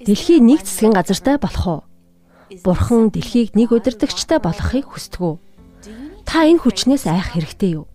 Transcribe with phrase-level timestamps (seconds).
[0.00, 1.80] Дэлхий нэг засгийн газартай болох уу?
[2.64, 5.36] Бурхан дэлхийг нэг удирдагчтай болгохыг хүсдэг үү?
[6.24, 7.86] Та энэ хүчнээс айх хэрэгтэй юу?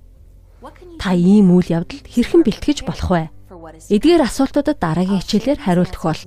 [1.02, 3.24] Та ийм үйл явдал хэрхэн бэлтгэж болох вэ?
[3.90, 6.22] Эдгээр асуултуудад дараагийн хичээлээр хариулт өгөх бол.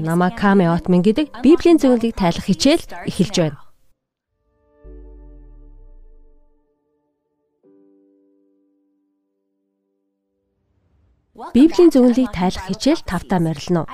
[0.00, 3.60] Намайг Каме Отмен гэдэг Библийн зөвлөлийг тайлах хичээл эхэлж байна.
[11.54, 13.88] Библийн зөвнөлийг тайлах хичээл тавтаа морилно.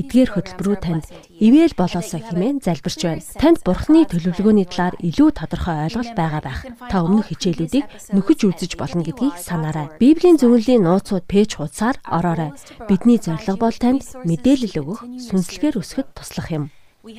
[0.00, 1.04] Эдгээр хөтөлбөрүүд танд
[1.36, 3.24] ивэл болоосоо хэмээн залбирч байна.
[3.36, 6.60] Танд Бурхны төлөвлөгөөний талаар илүү тодорхой ойлголт байгаа байх.
[6.88, 9.92] Та өмнөх хичээлүүдийг нөхөж үзэж болно гэдгийг санаарай.
[10.00, 12.56] Библийн зөвнөлийн нууцуд пэйж хуудасаар ороорой.
[12.88, 16.64] Бидний зорилго бол танд мэдээлэл өгөх, сүнслэгээр өсгөхөд туслах юм.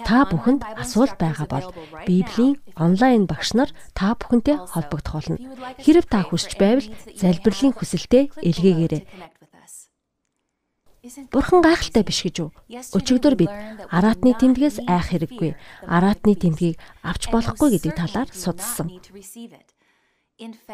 [0.07, 1.67] Та бүхэнд асуулт байгаа бол
[2.07, 5.37] Библийн онлайн багш нар та бүхэнтэй холбогдох болно.
[5.83, 6.87] Хэрв та хүсч байвал
[7.19, 9.03] залбирлын хүсэлтэд илгээгээрэй.
[11.03, 12.49] Бурхан гайхалтай биш гэж үү?
[12.95, 13.51] Өчигдөр бид
[13.91, 15.51] араатны тэмдгээс айх хэрэггүй.
[15.83, 18.87] Араатны тэмдгийг авч болохгүй гэдэг талаар судалсан.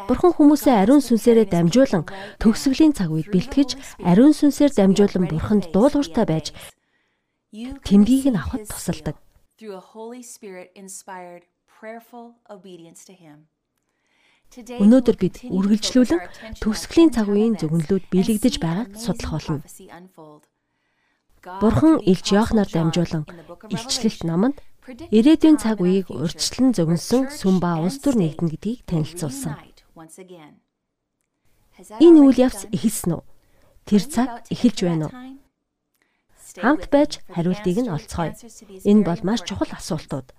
[0.06, 2.06] Бурхан хүмүүсээ ариун сүнсээрээ дамжуулан
[2.38, 3.74] төгсгөлийн цаг үед бэлтгэж
[4.06, 6.54] ариун сүнсээр дамжуулан бурханд дуулууртай байж
[7.82, 9.18] тэмдгийг нь авахд тусалдаг.
[14.50, 16.20] Өнөөдөр бид үргэлжлүүлэн
[16.58, 19.62] төгсгөлийн цаг үеийн зөвнөлүүд биелэгдэж байгааг судлах болно.
[21.62, 23.24] Бурхан Илж Йоханаар дамжуулан
[23.70, 24.58] илчлэлт номонд
[24.90, 29.54] ирээдүйн цаг үеийг урьдчилан зөгнсөн сүм ба улс төр нэгдэн гэдгийг танилцуулсан.
[32.02, 33.22] Энэ үйл явц эхэлсэн үү?
[33.86, 35.14] Тэр цаг эхэлж байна уу?
[36.58, 38.34] Хамт байж хариултыг нь олцгоё.
[38.82, 40.34] Энэ бол маш чухал асуултууд.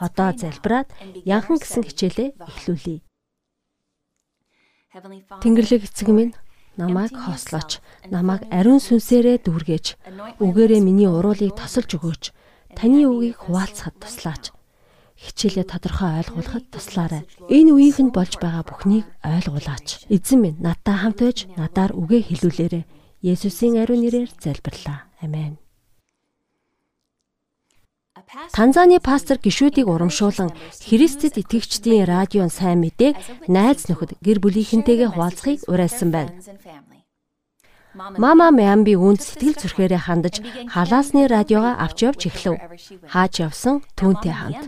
[0.00, 0.88] Одоо залбираад
[1.28, 3.04] янхан гисэн хичээлээ эхлүүлье.
[4.92, 6.36] Тэнгэрлэг эцэг минь
[6.76, 7.80] намайг хослооч,
[8.12, 9.86] намайг ариун сүнсээрээ дүүргээж,
[10.36, 12.24] үгээрээ миний уруулыг тосолж өгөөч.
[12.76, 14.52] Таны үгийг хуваалцахад туслаач.
[15.16, 17.22] Хичээлээ тодорхой ойлгуулахад туслаарай.
[17.48, 20.12] Энэ үеийнхэнд болж байгаа бүхнийг ойлгуулаач.
[20.12, 22.84] Эзэн минь надтай хамт байж надаар үгээ хэлүүлээрэй.
[23.22, 25.08] Есүсийн ариун нэрээр залбирлаа.
[25.22, 25.61] Амен.
[28.32, 30.56] Танзаны пастор гişүүдийг урамшуулан
[30.88, 33.16] Христэд итгэгчдийн радион сайн мэдээг
[33.52, 36.32] найз нөхөд гэр бүлийнхэнтэйгээ хуваалцахыг уриалсан байна.
[37.92, 40.40] Мама Мямби үүнд сэтгэл зүрхээрээ хандаж
[40.72, 42.56] халаасны радиогоо авч явж эхлэв.
[43.12, 44.64] Хаач явсан түүнтэй хамт.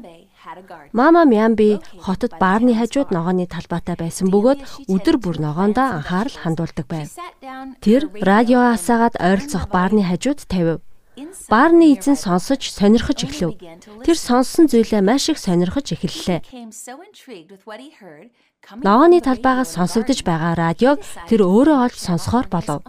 [0.92, 7.08] Мама Мямби хотод баарны хажууд ногооны талбайтай байсан бөгөөд өдөр бүр ногоондоо анхаарал хандуулдаг байв.
[7.80, 10.84] Тэр радио асаагаад ойролцох баарны хажууд тавив.
[11.48, 13.54] Баарны эзэн сонсож сонирхож эхлэв.
[14.02, 16.42] Тэр сонссон зүйлээ маш их сонирхож эхэллээ.
[18.82, 20.98] Ногооны талбайгаас сонсогдож байгаа радиог
[21.28, 22.80] тэр өөрөө олж сонсохоор болов.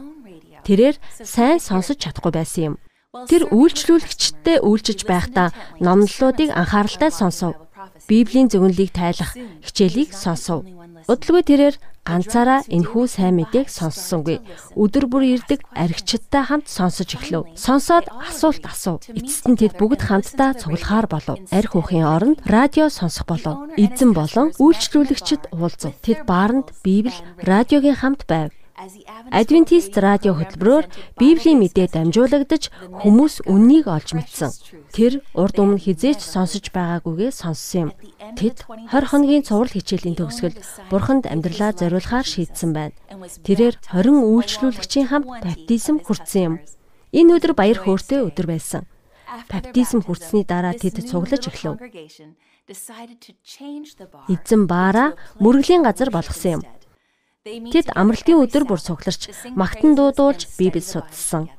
[0.66, 2.76] Тэрээр сайн сонсож чадахгүй байсан юм.
[3.30, 7.65] Тэр үйлчлүүлэгчтэй үйлчиж байхдаа номлолуудыг анхааралтай сонсов.
[8.08, 9.34] Библийн зөвнөлийг тайлах
[9.66, 10.62] хичээлийг сонсов.
[11.10, 14.38] Удалгүй тэрээр ганцаараа энхүү сайн мэдээг сонссонгүй.
[14.78, 17.50] Өдөр бүр ирдэг аригчдтай хамт сонсож эхлэв.
[17.58, 19.02] Сонсоод асуулт асуув.
[19.10, 21.42] Эцэст нь тэд бүгд хамтдаа цуглахаар болов.
[21.50, 23.66] Арх ухын оронд радио сонсох болов.
[23.74, 25.98] Эзэн болон үйлчлүүлэгчид уулзав.
[26.06, 28.54] Тэд бааранд Библи, радиогийн хамт байв.
[28.76, 32.68] Адвентист радио хөтөлбөрөөр Библийн мэдээ дамжуулагдаж
[33.00, 34.52] хүмүүс үннийг олж мэдсэн.
[34.92, 37.90] Тэр урд өмнө хизээч сонсож байгаагүйгээ сонссон юм.
[38.36, 40.60] Тэд 20 хоногийн цуврал хичээлийн төгсгөл
[40.92, 42.96] Бурханд амьдралаа зориулахаар шийдсэн байна.
[43.48, 46.56] Тэрээр 20 үйлчлүүлэгчийн хамт баптизм хүртсэн юм.
[47.16, 48.84] Энэ өдөр баяр хөөртэй өдөр байсан.
[49.48, 51.80] Баптизм хүртсэний дараа тэд цуглаж эхлэв.
[54.28, 56.64] Эзэн баараа мөргөлийн газар болгосон юм.
[57.46, 61.54] Тэд амралтын өдөр бүр цугларч магтан дуудуулж Библийг судалсан.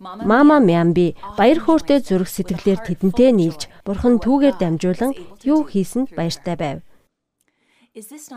[0.00, 5.12] Мама Мямби баяр хөөртэй зүрх сэтгэлээр тэдэнтэй нийлж бурхан түүгээр дамжуулан
[5.44, 6.78] юу хийсэнд баяртай байв.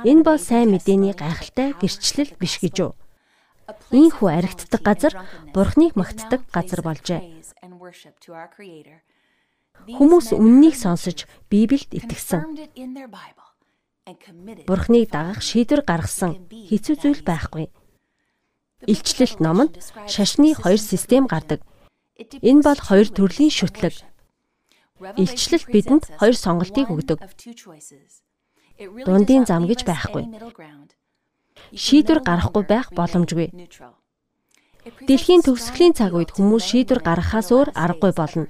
[0.04, 2.92] Энэ бол сайн мэдээний гайхалтай гэрчлэл биш гэж үү?
[3.96, 5.14] Ийхүү аригддаг газар
[5.56, 7.32] бурхныг магтдаг газар болжээ.
[9.88, 12.44] Хүмүүс үннийг сонсож Библиэд итгэсэн.
[14.68, 17.70] Бурхныг дагах шийдвэр гаргасан хэцүү зүйл байхгүй.
[18.90, 19.78] Илчлэлт номонд
[20.10, 21.62] шашны хоёр систем гардаг.
[22.42, 23.94] Энэ бол хоёр төрлийн шүтлэг.
[25.22, 27.20] Илчлэлт бидэнд хоёр сонголтыг өгдөг.
[29.06, 30.26] Дундын зам гэж байхгүй.
[31.70, 33.54] Шийдвэр гаргахгүй байх боломжгүй.
[35.06, 38.50] Дэлхийн төгсгөлийн цаг үед хүмүүс шийдвэр гаргахаас өөр аргагүй болно.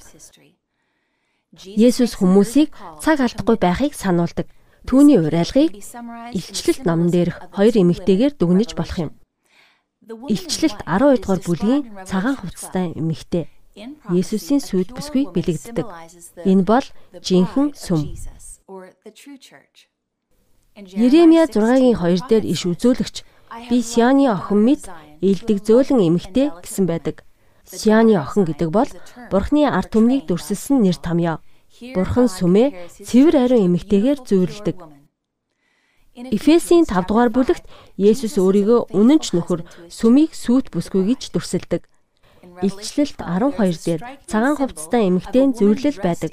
[1.60, 2.72] Есүс хүмүүсийг
[3.04, 4.48] цаг алдахгүй байхыг сануулдаг.
[4.88, 5.72] Түүний уриалгыг
[6.34, 9.12] Илчлэлт номон дээрх хоёр эмэгтэйгээр дүгнэж болох юм.
[10.28, 13.46] Илчлэлт 12 дугаар бүлгийн цагаан хувцастай эмэгтэй.
[14.10, 15.88] Есүсийн сүд бүсгүйг бэлэгддэг.
[16.44, 16.86] Энэ бол
[17.24, 18.02] жинхэнэ сүм.
[20.76, 23.16] Еремия 6-гийн 2 дээр иш үзүүлэгч
[23.70, 24.88] би Сианы охин мэд
[25.22, 27.24] илдэг зөөлөн эмэгтэй гэсэн байдаг.
[27.64, 28.90] Сианы охин гэдэг бол
[29.32, 31.40] Бурхны ард түмнийг дүрсэлсэн нэр томьёо.
[31.82, 32.68] Бурхан сүмээ
[33.02, 34.78] цэвэр ариун эмэгтэйгээр зүйрлдэг.
[36.14, 37.66] Эфесийн 5 дугаар бүлэгт
[37.98, 41.88] Есүс өөрийгөө үнэн ч нөхөр сүмийг сүт бүсгүй гэж дүрсэлдэг.
[42.62, 46.32] Илчлэлт 12 дээр цагаан хувцастай эмэгтэй зөвлөл байдаг.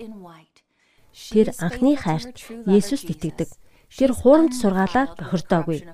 [1.15, 2.37] Тэр анхны хайрт
[2.69, 3.49] Есүст итгэдэг.
[3.89, 5.89] Тэр хуурамч сургаалаар бохирдоогүй.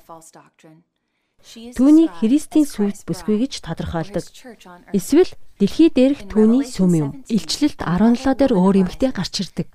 [1.76, 4.24] Түүнийг Христийн сүнс бүсгүй гэж тодорхойлдог.
[4.96, 5.28] Эсвэл
[5.60, 7.08] дэлхий дээрх түүний сүм юм.
[7.30, 9.68] Илчлэлт 17 дээр өөр эмэгтэй гарч ирдэг.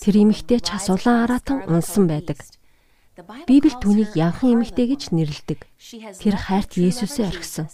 [0.00, 2.40] Тэр эмэгтэй час улаан араатан унсан байдаг.
[3.48, 5.60] Библи түүнийг янхан эмэгтэй гэж нэрлэдэг.
[6.20, 7.68] Тэр хайрт Есүсээ орхисон.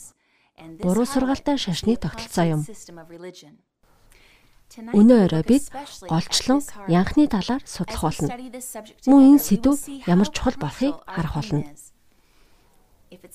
[0.82, 2.62] Буруу сургаалтай шашны тогтолцоо юм.
[4.72, 5.64] Өнөө өрөө бид
[6.08, 8.28] голчлон янхны талаар судлах болно.
[9.04, 9.76] Мөн энэ сэдв
[10.08, 11.66] ямар чухал болохыг харах болно.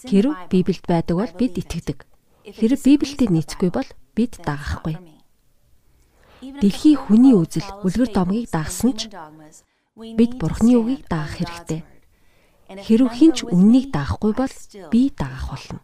[0.09, 2.07] Хэрв Библиэд байдаг бол бид итгэдэг.
[2.41, 3.85] Хэрэг Библиэд нийцэхгүй бол
[4.17, 4.97] бид дагахгүй.
[6.41, 9.13] Дэлхийн хүний үзэл үлгэр домгийг дагсан ч
[10.17, 11.81] бид Бурхны үгийг дагах хэрэгтэй.
[12.81, 14.53] Хэрв хинч үннийг дагахгүй бол
[14.89, 15.79] би дагах болно.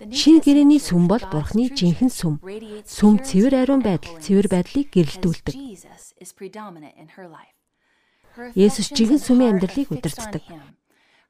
[0.00, 2.40] Шинэ гэрээний сүм бол Бурхны жинхэнэ сүм.
[2.88, 5.54] Сүм цэвэр ариун байдал, цэвэр байдлыг гэрэлтүүлдэг.
[8.56, 10.44] Есүс жинхэнэ сүмийн амьдралыг удирддаг.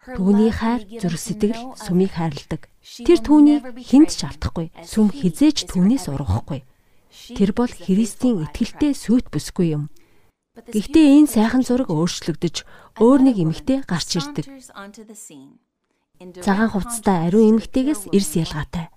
[0.00, 2.73] Түүний хайр зүрх сэтгэл сүмийг хайрладаг.
[3.05, 4.73] Тэр түүнийг хүнд ч алдахгүй.
[4.88, 6.64] Сүм хизээч түүнээс ургахгүй.
[7.37, 9.93] Тэр бол Христийн итгэлтэй сүйт бүсгүй юм.
[10.56, 12.64] Гэхдээ энэ сайхан зураг өөрчлөгдөж
[12.97, 14.49] өөр нэг эмэгтэй гарч ирдэг.
[16.41, 18.88] Цагаан хувцастай ариун эмэгтэйгээс эрс ялгаатай.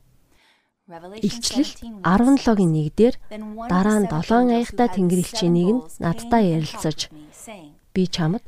[1.20, 3.16] Илчлэл 17-гийн 1 дээр
[3.68, 7.12] дараа нь 7 аяхтай тэнгэр элчээнийг нь надтай ярилцаж
[7.96, 8.44] би чамд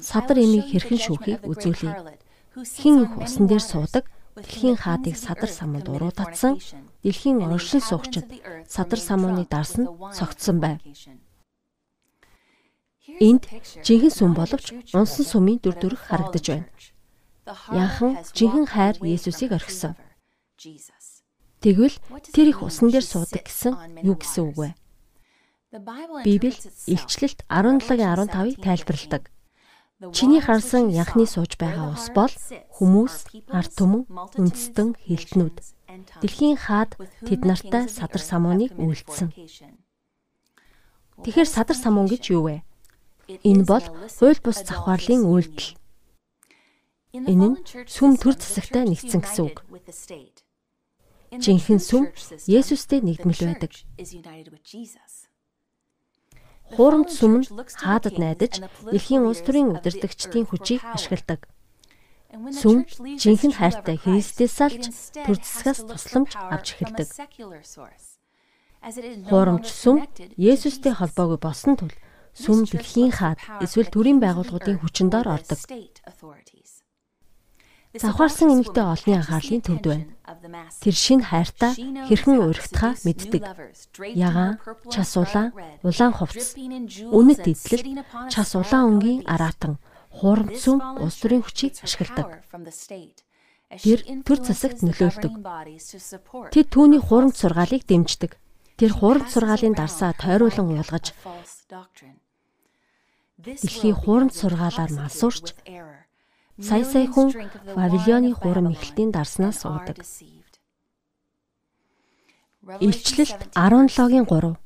[0.00, 1.92] садар эмийг хэрхэн шүүхийг үзүүлье.
[2.82, 4.04] Хин их усан дээр суудаг
[4.34, 6.58] дэлхийн хаадыг садар самунд уруу татсан
[7.02, 8.26] дэлхийн оршин суугчид
[8.66, 10.78] садар самууны дарс нь цогтсон байв.
[13.18, 13.44] Энд
[13.86, 16.68] жинхэнэ сүм боловч унсан сүмийн дүр төрх харагдаж байна.
[17.72, 19.96] Яахан жинхэнэ хайр Есүсийг орхисон.
[21.62, 21.96] Тэгвэл
[22.34, 23.74] тэр их усан дээр суудаг гэсэн
[24.06, 24.70] юу гэсэн үг вэ?
[26.24, 26.54] Библи
[26.86, 29.22] илчлэлт 17-гийн 15-ыг тайлбарладаг.
[29.98, 32.30] Чиний харсан янхны сууж байгаа ус бол
[32.78, 34.06] хүмүүс, ард түмэн,
[34.38, 35.58] үндэстэн, хилтнүүд.
[36.22, 36.94] Дэлхийн хаад
[37.26, 39.34] тэд нартай садар самууныг үйлдсэн.
[41.26, 42.62] Тэгэхээр садар самуун гэж юу вэ?
[43.42, 45.74] Энэ бол хууль бус завхаарлын үйлдэл.
[47.18, 47.56] Энэ нь
[47.90, 49.66] сүм төр засагтай нэгдсэн гэсэн үг.
[51.34, 52.14] Жинхэнэ сүм
[52.46, 53.74] Есүстэй нэгдмэл байдаг.
[56.76, 57.48] Хуурамч сүм нь
[57.82, 58.54] хаадад найдаж
[58.92, 61.40] дэлхийн улс төрийн удирдагчдын хүчийг ашигладаг.
[62.60, 62.84] Сүм
[63.22, 64.84] жинхэнэ хайртай Христээс салж
[65.24, 67.08] төр засгаас тусламж авч эхэлдэг.
[69.28, 69.96] Хуурамч сүм
[70.36, 71.94] Есүстэй холбоогүй болсон тул
[72.36, 75.58] сүм дэлхийн хаад эсвэл төрийн байгууллагуудын хүчин доор ордог.
[77.96, 80.06] Завхаарсан эмэгтэй олны анхаарлын төвд байна.
[80.84, 83.40] Тэр шин хайртаа хэрхэн уригдхаа мэддэг.
[84.12, 84.60] Ягаан,
[84.92, 89.80] час улаан, улаан хувцас, үнэт эдлэл, час улаан өнгийн араатан,
[90.12, 92.44] хуурамч сүм улс төрийн хүчийг ашигладаг.
[93.80, 95.32] Тэр төр засагт нөлөөлдөг.
[96.52, 98.36] Тэд түүний хуурамч сургаалыг дэмждэг.
[98.76, 101.16] Тэр хуурамч сургаалын дарсаа тойруулан уулгаж
[103.38, 105.56] дэлхийн хуурамч сургаалаар малсуурч
[106.58, 107.30] сая сая хүн
[107.78, 110.02] Вавилоны хурам эхлтийн дарснаас уудаг.
[112.82, 114.58] Илчлэлт 17-гийн 3.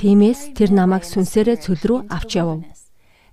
[0.00, 2.66] Тиймээс тэр намайг сүнсээрээ цөл рүү авч явв.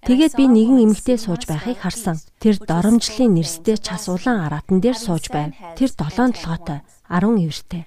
[0.06, 2.22] Тэгээд би нэгэн эмэгтэй сууж байхыг харсан.
[2.38, 5.58] Тэр доромжлын нэрстэй час улаан аратан дээр сууж байв.
[5.74, 7.84] Тэр 7 толгойтой, 10 ивэртэй.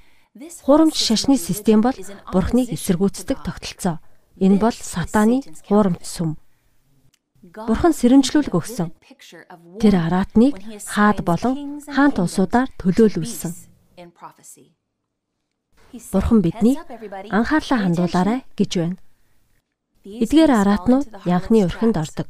[0.66, 1.94] Хуурамч шашны систем бол
[2.34, 4.02] Бурхныг эсэргүүцдэг тогтолцоо.
[4.42, 6.34] Энэ бол сатааны хуурамч сүм.
[7.54, 8.92] Бурхан сэрэмжлүүлэг өгсөн.
[9.80, 10.58] Тэр араатныг
[10.92, 13.52] хаад болон хаант улсуудаар төлөөлүүлсэн.
[16.12, 16.78] Бурхан биднийг
[17.32, 18.96] анхаарлаа хандуулаарай гэж байна.
[20.04, 22.28] Эдгээр араатнууд янхны өрхөнд ордог.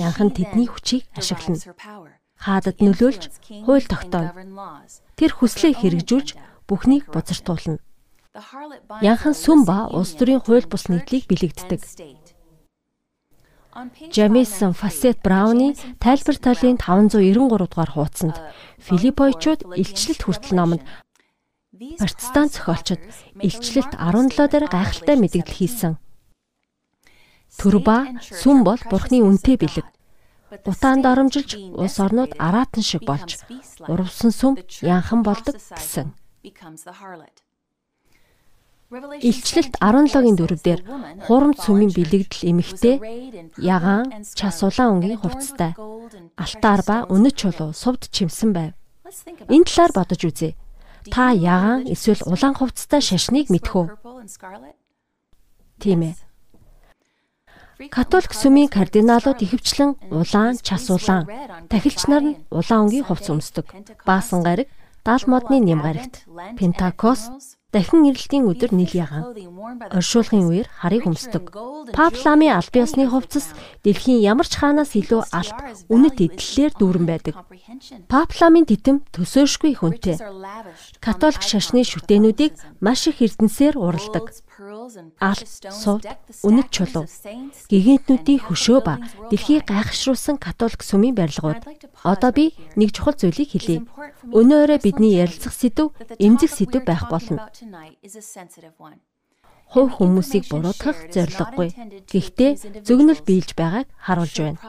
[0.00, 1.60] Янхан тэдний хүчийг ашиглана.
[2.36, 3.22] Хаадад нөлөөлж
[3.64, 4.32] хууль тогтооно.
[5.16, 6.36] Тэр хүслээ хэрэгжүүлж
[6.68, 7.80] бүхнийг бузартуулна.
[9.00, 11.80] Янхан сүм ба улс төрийн хууль бус нийтлийг бэлэгддэг.
[14.14, 18.36] Жамисон Фасет Брауны тайлбар талын 593 дугаар хуудсанд
[18.80, 20.82] Филиппойчууд илчлэлт хүртэл номонд
[21.76, 23.04] Протестант зохиолчид
[23.36, 25.92] илчлэлт 17 дээр гайхалтай мэдээлэл хийсэн.
[27.52, 29.84] Төрба сүм бол Бурхны үнэтэй бэлэг.
[30.64, 33.44] Утаанд оромжилж улс орнууд араатан шиг болж
[33.84, 36.16] урвсан сүм янхан болдог гэсэн.
[38.86, 40.80] Илчлэлт 17-гийн дөрөвдөр
[41.26, 42.96] хуурамч сүмийн бэлэгдэл эмэгтэй
[43.58, 45.74] ягаан час улаан өнгийн хувцастай
[46.38, 48.78] алтаар ба өнөч чулуу сувд чимсэн байв.
[49.50, 50.54] Энэ талаар бодож үзье.
[51.10, 53.86] Та ягаан эсвэл улаан хувцастай шашныг мэдэх үү?
[55.82, 56.14] Тийм ээ.
[57.90, 61.26] Католик сүмийн кардиналууд ихэвчлэн улаан, час улаан,
[61.66, 63.66] тахилч нар нь улаан өнгийн хувцас өмсдөг.
[64.06, 64.70] Баасан гариг,
[65.02, 66.24] даал модны нэм гарагт,
[66.54, 69.36] Пентакост дахин ирэлтийн өдөр нийл ягаан
[69.92, 71.52] оршуулгын үеэр харыг өмсдөг.
[71.92, 73.52] Пап ламын аль биесны хувцас
[73.84, 75.58] дэлхийн ямар ч хаанаас илүү алт
[75.92, 77.34] үнэт эдлэлээр дүүрэн байдаг.
[78.08, 80.16] Пап ламын титэм төсөөлшгүй их үнэтэй.
[81.04, 84.32] Католик шашны шүтээнүүдийг маш их эрдэнсээр уралдаг
[85.20, 86.06] алт, сувд,
[86.42, 87.04] үнэт чулуу,
[87.70, 88.94] гигантнүүдийн хөшөө ба
[89.30, 91.62] дэлхийг гайхшруулсан католик сүмийн барилгууд.
[92.04, 93.84] Одоо би нэг чухал зүйлийг хэлье.
[94.30, 97.46] Өнөөөрөө бидний ярилцах сэдв эмзэг сэдв байх болно.
[99.66, 101.68] Хувь хүмүүсийг буруутгах зорилгогүй.
[102.06, 104.60] Гэхдээ зөвнөл биелж байгааг харуулж байна.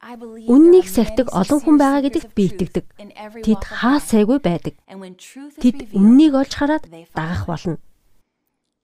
[0.00, 2.84] Үннийг сахидаг олон хүн байгаа гэдэгт би итгэдэг.
[3.44, 4.74] Тэд хаа сайгүй байдаг.
[5.60, 7.76] Тэд үннийг олж хараад дагах болно.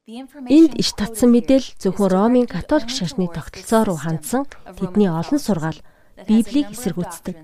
[0.06, 4.46] Энд иш татсан мэдээлэл зөвхөн Ромын католик шашны тогтолцоо руу хандсан
[4.78, 5.82] тэдний олон сургаал
[6.30, 7.34] Библийг эсэргүүцдэг.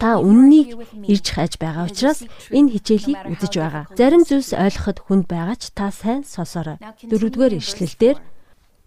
[0.00, 0.68] Та үннийг
[1.04, 3.84] ирж хайж байгаа учраас энэ хичээлийг үзэж байгаа.
[3.92, 6.80] Зарим зүйлс ойлгоход хүнд байгаа ч та сайн сонсоорой.
[6.80, 8.16] Дөрөвдүгээр ишлэлдэр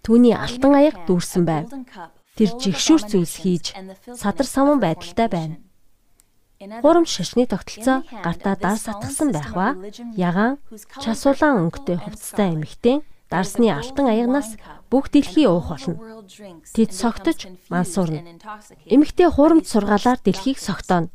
[0.02, 1.68] Түүний алтан аяг дүүрсэн байв.
[2.40, 3.76] Тэр жигшүүр зүйлс хийж
[4.16, 5.67] садар саман байдалтай байна.
[6.58, 9.78] Хурамч шашны тогтолцоо гартаа дар сатгсан байх ба
[10.18, 10.58] ягаан
[11.04, 14.58] час улаан өнгөтэй хувцастай эмэгтэй дарсны алтан аягнаас
[14.90, 16.26] бүх дэлхий уух болно.
[16.74, 18.26] Тэд согтож мансуурна.
[18.90, 21.14] Эмэгтэй хурамч сургаалаар дэлхийг согтооно.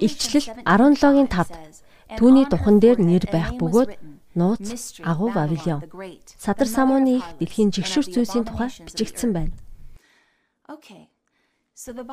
[0.00, 1.52] Илчлэл 17-гийн 5-д
[2.16, 3.90] түүний духан дээр нэр байх бөгөөд
[4.32, 5.84] нууц агуу Вавилон.
[6.40, 9.52] Садар Самууны их дэлхийн жигшүр зүйлсийн тухай бичигдсэн байна.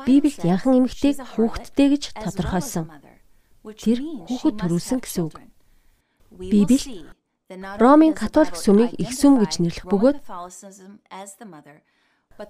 [0.08, 2.88] Библиэд янхан эмэгтэйг хүүхэдтэй гэж тодорхойлсон.
[3.76, 5.36] Тэр хүүхэд төрүүлсэн гэсэн үг.
[6.32, 7.04] Библи
[7.52, 10.16] Ромын католик сүмийг их сүм гэж нэрлэх бөгөөд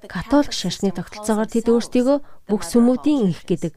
[0.07, 2.19] католик шашны тогтолцоогоор тэд өөрсдийгөө
[2.51, 3.75] бүх сүмүүдийн их гэдэг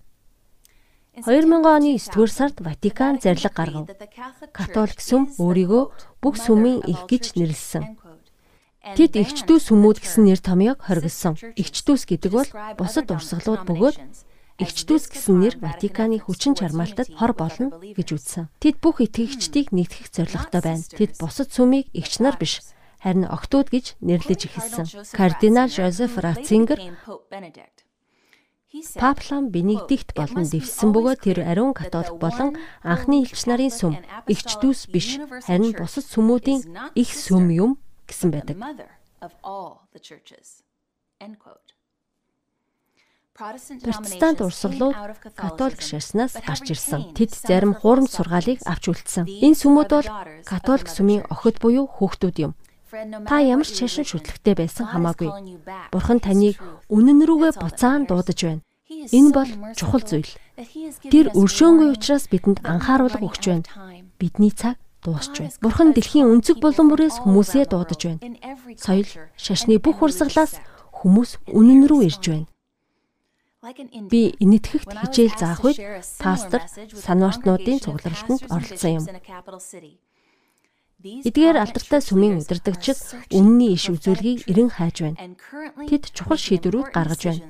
[1.26, 3.90] 2000 оны 9-р сард Ватикан зарлиг гаргав.
[4.54, 5.84] Католик сүм өөрийгөө
[6.22, 7.98] бүх сүмийн их гэж нэрлэсэн.
[8.82, 11.38] Тэд эгчдүү сүмүүд гэсэн нэр томьёог хоригдсон.
[11.54, 12.50] Эгчдүүс гэдэг бол
[12.82, 13.98] бусад урсгалууд бөгөөд
[14.58, 18.50] эгчдүүс гэсэн нэр Ватиканы хүчин чармаалтад хор болно гэж үзсэн.
[18.58, 20.82] Тэд бүх итгэгчдийг нэгтгэх зорилготой байна.
[20.82, 22.66] Тэд бусад сүмийг эгч нар биш
[23.06, 24.86] харин октод гэж нэрлэж эхэлсэн.
[25.14, 26.82] Кардинал Жозеф Ратцингер
[28.98, 33.94] Паплам Бенедикт болон дэвссэн бөгөөд тэр ариун католик болон анхны элч нарын сүм
[34.32, 37.72] эгч дүүс биш харин бусад сүмүүдийн их сүм юм
[38.12, 38.56] гэсэн байдаг.
[43.34, 44.96] Протестант урсгалууд
[45.40, 47.16] католик шашнаас гарч ирсэн.
[47.16, 49.26] Тэд зарим хуурамч сургаалыг авч үлдсэн.
[49.26, 50.08] Энэ сүмүүд бол
[50.44, 52.54] католик сүмийн охид буюу хүүхдүүд юм.
[52.92, 55.32] Та ямар ч шашин шүтлэгтэй байсан хамаагүй.
[55.96, 56.60] Бурхан таныг
[56.92, 58.62] үнэн рүүгээ буцаан дуудаж байна.
[58.92, 60.28] Энэ бол чухал зүйл.
[61.08, 63.66] Тэр өршөөнгүй учраас бидэнд анхааруулга өгч байна.
[64.20, 65.58] Бидний цаг дуусч байна.
[65.62, 68.22] Бурхан дэлхийн өнцөг булан бүрээс хүмүүсээ дуудаж байна.
[68.78, 70.62] Соёл, шашны бүх урсгалаас
[70.94, 72.48] хүмүүс үнэн рүү ирж байна.
[74.10, 75.78] Би энэтхэгт хичээл заах үед
[76.18, 76.66] пастор
[77.06, 79.06] санвартнуудын цугларалтанд оролцсон юм.
[81.02, 82.98] Эдгээр алдартай сүмийн удирдагчид
[83.34, 85.34] үнний иш үзүүлгийг эрен хайж байна.
[85.90, 87.46] Тэд чухал шийдвэрүүд гаргаж байна.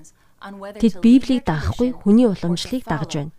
[0.79, 3.31] Тэд Библийг даахгүй хүний уламжлалыг дагаж байна.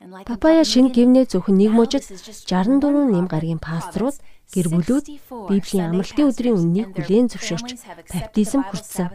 [0.00, 2.80] Папая шинэ гівнээ зөвхөн нэг мужид 64
[3.12, 4.16] нэм гарагийн пасторууд
[4.48, 5.06] гэр бүлүүд
[5.52, 7.68] Библийн амралтын өдрийн үннийг бүлээн зөвшөөрч
[8.08, 9.12] баптизм хүртсэн.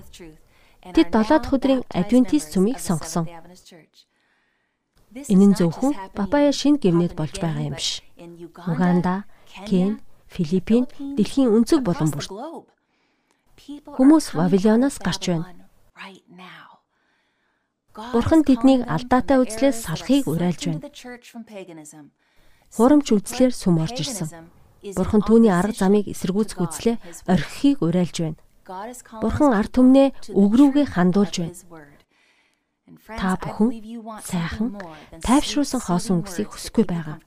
[0.94, 3.26] Тэд 7 дахь өдрийн адвентист сүмийг сонгосон.
[5.26, 8.06] Энэ нь зөвхөн Папая шинэ гівнэд болж байгаа юм биш.
[8.70, 9.26] Уганда,
[9.66, 10.86] Кен, Филиппин
[11.18, 12.30] дэлхийн өнцөг болон бүрт
[13.98, 15.50] хүмүүс Вавилоноос гарч байна.
[17.96, 20.84] Бурхан тэднийг алдаатай үзлээс салахыг уриалж байна.
[22.76, 24.52] Хурамч үзлээр сүм орж ирсэн.
[25.00, 26.96] Бурхан түүний арга замыг эсэргүүцэх үзлээ
[27.32, 28.40] орхихыг уриалж байна.
[29.24, 31.56] Бурхан ард түмнээ үг рүүгээ хандуулж байна.
[33.16, 33.72] Та бүхэн
[34.22, 34.76] сайхан
[35.24, 37.24] тайвшруулсан хоосон үгсийг хүсэхгүй байгаа.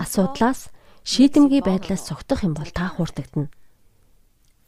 [0.00, 0.72] Асуудлаас
[1.04, 3.52] шийдэмгий байдлаас цогтох юм бол та хуурдагдана.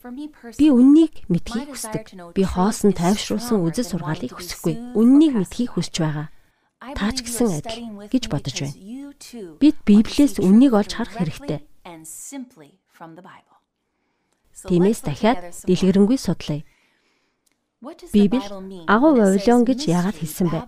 [0.05, 2.13] Би үннийг мэдхийг хүсдэг.
[2.37, 4.93] Би хоосон тайвшруулсан үзэл сургаалыг хүсэхгүй.
[4.93, 6.29] Үннийг мэдхийг хүсэж байгаа.
[6.93, 8.77] Таач гэсэн адил гэж бодож байна.
[9.57, 11.65] Бид Библиэс үннийг олж харах хэрэгтэй.
[14.69, 16.61] Тиймээс дахиад дэлгэрэнгүй судлаа.
[18.13, 18.45] Библи
[18.85, 20.61] агуу Вавилон гэж яагаад хэлсэн бэ?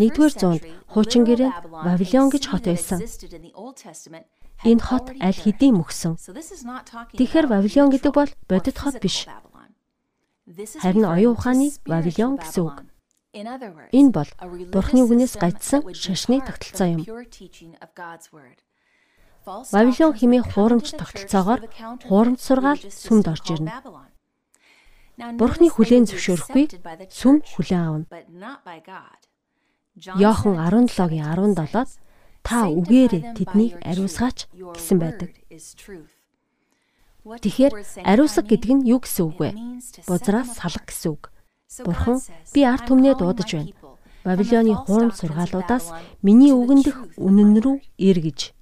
[0.00, 3.04] Нэгдүгээр зуунд хуучин гэрээ Вавилон гэж хот байсан.
[4.64, 6.16] Энэ хот аль хэдийн мөксөн.
[6.16, 9.28] Тэгэхээр Вавилон гэдэг бол бодит хот биш.
[10.80, 12.76] Харин оюун ухааны Вавилон гэсэн үг.
[13.36, 14.30] Энэ бол
[14.72, 17.02] Бурхны үгнээс гайдсан шашны тогтолцоо юм.
[19.44, 21.60] Вавилон хэмээх хуурамч тогтолцоогоор
[22.08, 23.70] хуурамч сургаал сүмд орж ирнэ.
[25.36, 26.64] Бурхны хүлээн зөвшөөрөхгүй
[27.12, 28.06] сүм хүлээн авна.
[29.96, 31.88] Йохан 17-гийн 17-д
[32.46, 35.34] та үгээрээ тэднийг ариусгаач гэсэн байдаг.
[37.26, 37.74] Тэгэхээр
[38.06, 39.50] ариусга гэдэг нь юу гэсэн үг вэ?
[40.06, 41.34] Бузраас салах гэсэн үг.
[41.82, 42.22] Бурхан
[42.54, 43.74] би ард түмнээ дуудаж байна.
[44.22, 45.90] Бабилоны хуурамч сургаалуудаас
[46.22, 48.54] миний үгэндэх үнэн рүү ир гэж.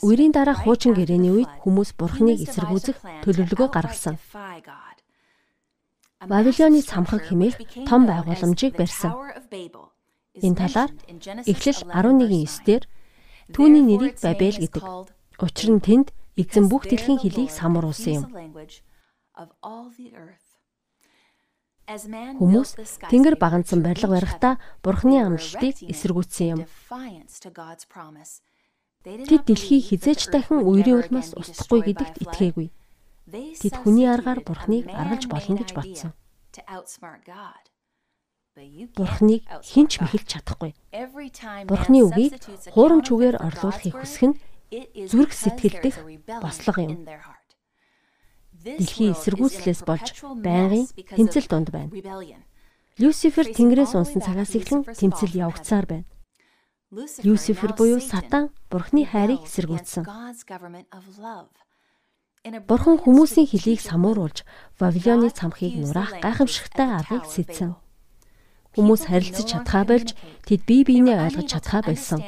[0.00, 4.16] Үрийн дараа хуучин гэрээний үед хүмүүс Бурханыг эсэргүүцэх төлөвлөгөө гаргасан.
[6.24, 9.12] Бабилоны самхаг хэмээх том байгууламжийг барьсан.
[10.42, 10.90] Энэ талаар
[11.48, 12.82] Эхлэл 11:9-дэр
[13.54, 14.84] түүний нэрийг Бабел гэдэг.
[15.40, 18.24] Учир нь тэнд эзэн бүх дэлхийн хэлийг самруулсан юм.
[21.86, 22.70] Хүмүүс
[23.06, 26.60] тэнгэр багансан барилга барихдаа Бурхны амлалтыг эсэргүүцсэн юм.
[29.06, 32.68] Тэд дэлхий хизээч дахин үерийн улмаас устдахгүй гэдэгт итгээгүй.
[33.62, 36.10] Тэд хүний аргаар Бурхныг аргалж болно гэж бодсон.
[38.56, 40.72] Бурхныг хинч мэхэлж чадахгүй.
[41.68, 42.40] Бурхны үгийг
[42.72, 44.38] хуурамч үгээр орлуулахыг хүсэх нь
[45.12, 46.00] зүрх сэтгэлдэх
[46.40, 47.04] бослого юм.
[48.64, 51.92] Дэлхийн эсэргүүцлээс болж байнгын тэмцэл донд байна.
[52.96, 56.08] Люцифер тэнгэрээс унсан цагаас эхлэн тэмцэл явагцаар байна.
[57.20, 60.08] Люцифер буюу сатан бурхны хайрыг эсэргүүцсэн.
[62.64, 64.48] Бурхан хүмүүсийн хөлийг самууруулж
[64.80, 67.76] Вавилоны цамхыг нураах гайхамшигтай аргыг сэтсэн.
[68.76, 70.12] Хүмүүс харилцаж чадхаа болж
[70.44, 72.20] тэд бие биенээ ойлгож чадхаа болсон.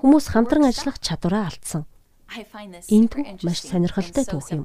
[0.00, 1.82] Хүмүүс хамтран ажиллах чадвараа алдсан.
[2.86, 4.62] Энэ түүх маш сонирхолтой түүх юм.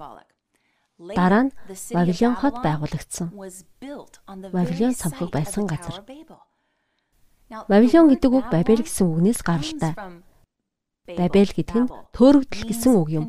[1.02, 1.52] Дараа нь
[1.90, 3.34] Вавилон хот байгуулагдсан.
[4.54, 6.06] Вавилон цамхаг байсан газар.
[7.50, 9.94] Вавилон гэдэг үг Бабел гэсэн үгнээс гаралтай.
[11.18, 13.26] Бабел гэдэг нь төөрөгдөл гэсэн үг юм.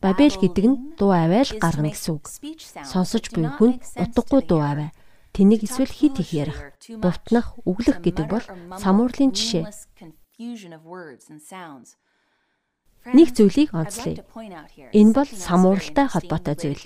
[0.00, 2.24] Бабел гэдэг нь дуу авайл гаргана гэсэн үг.
[2.88, 4.90] Сонсож буй хүн утгагүй дуу аваа.
[5.34, 6.58] Тэнийг эсвэл хит их ярих,
[7.02, 8.44] бутнах, өглөх гэдэг бол
[8.78, 9.66] самуурлын жишээ.
[13.18, 14.22] Нэг зүйлийг онцлоё.
[14.94, 16.82] Энэ бол самууралтай холбоотой зүйл.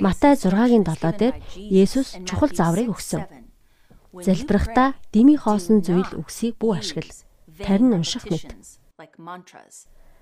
[0.00, 3.22] Матай 6-гийн 7 дээр Есүс чухал зааврыг өгсөн.
[4.14, 7.14] Залбирахдаа дими хоосон зүйл үгсийг бүү ашигла.
[7.58, 8.50] Тарин унших мэт.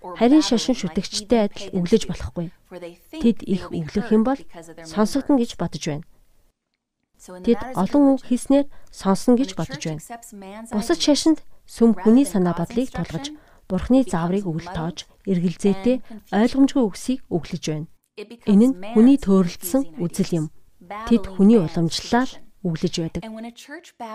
[0.03, 2.51] Харин шашин шүтгчтэй адил өглөж болохгүй.
[3.23, 4.41] Тэд их өглөх юм бол
[4.83, 6.05] сонсогдно гэж бодож байна.
[7.23, 10.03] Тэд олон үг хийснээр сонсно гэж бодож байна.
[10.75, 11.39] Бусад шашинд
[11.71, 13.31] сүм хүний санаа бодлыг тулгаж,
[13.71, 16.03] Бурхны зааврыг өгөл тоож, эргэлзээтэй
[16.35, 17.87] ойлгомжгүй үгсийг өглөж байна.
[18.51, 20.47] Энэ нь хүний төөрөлдсөн үзэл юм.
[21.09, 22.31] Тэд хүний уламжлалаар
[22.67, 23.23] өглөж байдаг.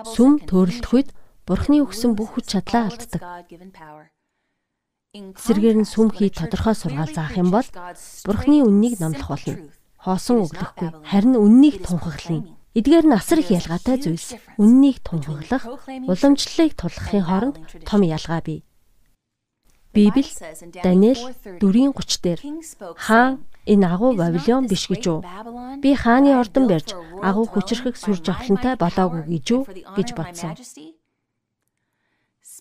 [0.04, 1.10] Сүм төөрөлдөх үед
[1.48, 3.24] Бурхны өгсөн бүх хүч чадлаа алддаг.
[5.16, 7.68] Эсрэгээр нь сүмхий тодорхой сургаал заах юм бол
[8.28, 9.72] Бурхны үннийг номлох болно.
[10.04, 12.52] Хоосон өглөхгүй харин үннийг тунхаглана.
[12.76, 14.36] Эдгээр нь асар их ялгаатай зүйлс.
[14.60, 15.64] Үннийг тунхаглах,
[16.12, 17.56] уламжлалыг тулгахын хооронд
[17.88, 18.68] том ялгаа бий.
[19.96, 20.28] Библи
[20.84, 21.22] Даниэл
[21.64, 22.40] 4:30 дээр
[23.00, 25.20] хаан энэ агуу Вавилон биш гэж үү?
[25.82, 26.94] Би хааны ордон барьж
[27.24, 29.62] агуу хүчрхэг сүр жавхлантай болоогүй гэж үү
[29.98, 30.54] гэж бодсон.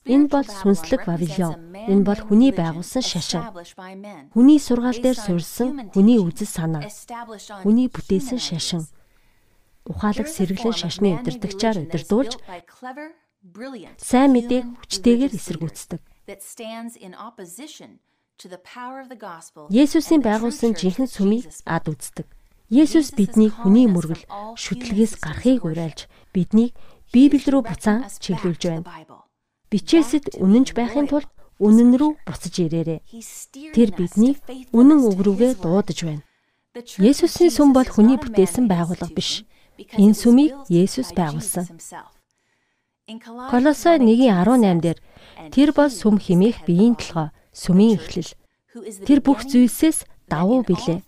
[0.07, 1.75] Энэ бол сүнслэг Вавилон.
[1.75, 3.43] Энэ бол хүний байгуулсан шашин.
[4.31, 6.87] Хүний сургаал дээр суурьсан хүний үзэл санаа.
[7.67, 8.87] Хүний бүтээсэн шашин.
[9.83, 12.39] Ухаалаг сэргэлэн шашны удирдагчаар удирдуулж
[13.99, 16.01] сайн мэдээг хүчтэйгээр эсэргүүцдэг.
[19.71, 22.27] Есүсийн байгуулсан жинхэнэ сүмийг ад үздэг.
[22.71, 24.23] Есүс бидний хүний мөргөл
[24.55, 26.75] шүтлгээс гарахыг уриалж биднийг
[27.15, 29.26] Библи рүү буцаан чиглүүлж байна
[29.71, 33.01] бичээсэд үнэнч байхын тулд үнэн рүү буцаж ирээрэй.
[33.73, 34.39] Тэр биднийг
[34.77, 36.25] үнэн үг рүүгээ дуудаж байна.
[37.01, 39.49] Есүсийн сүм бол хүний бүтээсэн байгууллага биш.
[39.97, 41.65] Энэ сүмийг Есүс байгуулсан.
[43.49, 44.99] Колосой 1:18 дээр
[45.55, 48.33] тэр бол сүм химээх биеийн толгой, сүмийн эхлэл.
[49.09, 51.01] Тэр бүх зүйлсээс давуу билээ.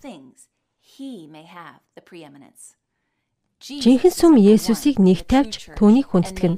[3.59, 6.55] Жинхэнэ сүм Есүсийг нэг тавьж түүнийг хүндэтгэн.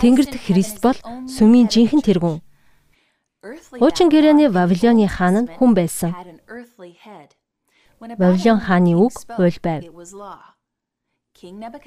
[0.00, 0.98] Тэнгэр дэх Христ бол
[1.30, 2.38] сүмийн жинхэнэ тэргүүн.
[3.78, 6.10] Хуучин гэрээний Вавилоны хаан нь хүн байсан.
[8.00, 9.82] Вавилон хааны үг хууль байв.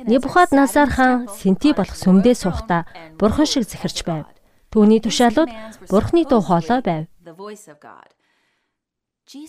[0.05, 2.85] Небухаднасар хаан Синти болох сүмдээ суухдаа
[3.19, 4.25] бурхан шиг зэхэрч байв.
[4.69, 5.49] Түүний тушаалууд
[5.89, 7.03] бурхны дуу хоолой байв.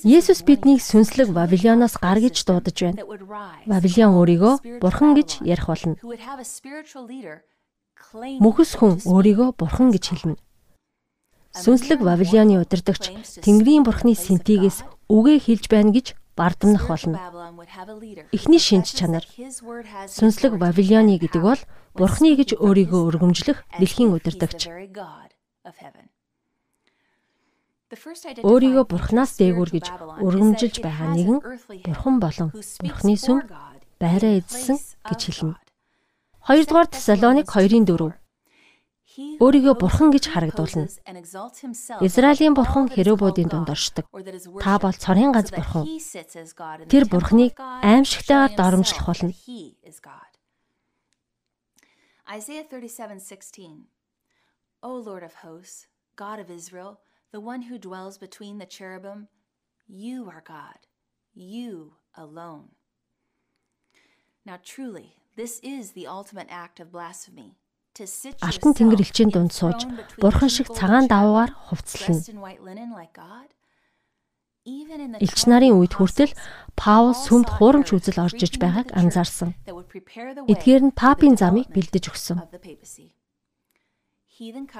[0.03, 3.05] Есүс биднийг сүнслэг Вавилоноос гар гэж дуудаж байна.
[3.69, 5.95] Вавилон өөрийгөө бурхан гэж ярих болно.
[8.15, 10.41] Мөхөс хүн өөрийгөө бурхан гэж хэлнэ.
[11.53, 13.13] Сүнслэг Вавилоны удирдагч
[13.45, 17.21] Тэнгэрийн бурхны синтигээс үгээ хэлж байна гэж бардамнах болно.
[18.33, 19.25] Эхний шинж чанар.
[20.09, 21.61] Сүнслэг Вавилоны гэдэг бол
[21.93, 24.73] бурхны гэж өөрийгөө өргөмжлөх дэлхийн удирдагч.
[28.41, 29.87] Өөрийгөө бурхнаас дээгүүр гэж
[30.25, 31.39] өргөмжилж байгаа нэгэн
[31.85, 33.45] бурхан болон бурхны сүм
[34.01, 34.77] байраа эзэлсэн
[35.09, 35.68] гэж хэлнэ.
[36.49, 38.17] 2 дугаар Тесалоник 2-ын 4
[39.45, 40.89] өөрийгөө бурхан гэж харагдуулна.
[42.09, 44.09] Израилийн бурхан Херубуудын дунд оршдог.
[44.65, 45.85] Та бол цорын ганц бурхан.
[46.89, 47.53] Тэр бурханыг
[47.85, 49.37] аимшигтайгаар доромжлох болно.
[52.39, 53.85] Isaiah 37:16
[54.81, 56.93] O Lord of hosts, God of Israel,
[57.35, 59.29] the one who dwells between the cherubim,
[59.87, 60.81] you are God,
[61.35, 62.69] you alone.
[64.49, 65.09] Now truly,
[65.39, 67.51] this is the ultimate act of blasphemy
[68.47, 69.81] Алтан тэнгэр элчийн дунд сууж
[70.23, 72.23] бурхан шиг цагаан даваагаар хувцлана.
[75.19, 76.31] Элч нарын үед хүртэл
[76.79, 79.51] Паул сүмд хуурамч үзэл орж иж байгааг анзаарсан.
[80.47, 82.39] Эдгээр нь папын замыг бэлдэж өгсөн.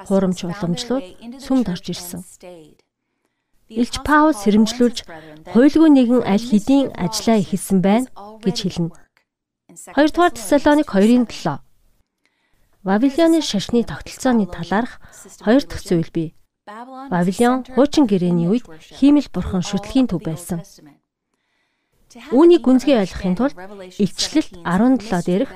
[0.07, 1.05] Хуурамч уламжлууд
[1.43, 2.23] сүмд орж ирсэн.
[3.67, 4.97] Илч Паул сэрэмжлүүлж
[5.51, 8.07] хуйлгүй нэгэн аль хэдийн ажиллаа ихэлсэн байна
[8.39, 8.95] гэж хэлнэ.
[9.79, 11.59] 2 дугаар Тесалоник 2-ын 7
[12.83, 14.99] Вавилоны шашны тогтолцооны талаарх
[15.39, 16.35] хоёр дахь зүйл бий.
[16.67, 20.59] Вавилон хуучин гэрээний үед хиймэл бурхан шүтлгийн төв байсан.
[22.35, 23.55] Үүнийг гүнзгий ойлгохын тулд
[24.03, 25.51] Илчлэлт 17 дээрх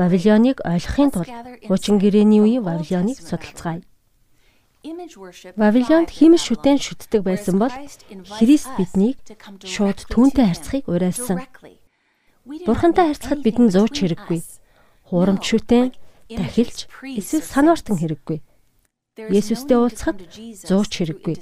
[0.00, 1.30] Вавилоныг ойлгохын тулд
[1.68, 3.84] хуучин гэрээний үеийн Вавилоныг судалцгаая.
[5.60, 7.74] Вавилонд хиймэл шүтэн шүтдэг байсан бол
[8.38, 9.20] Христ биднийг
[9.66, 11.42] шууд түүнтэй харьцахыг уриалсан.
[12.46, 14.38] Бурхантай харьцахад бидэнд зууч хэрэггүй.
[15.10, 15.90] Хуурамч шүтэн
[16.30, 18.38] дахилж эсвэл санаартан хэрэггүй.
[19.18, 20.22] Есүстэй уулзахад
[20.62, 21.34] зууч хэрэггүй.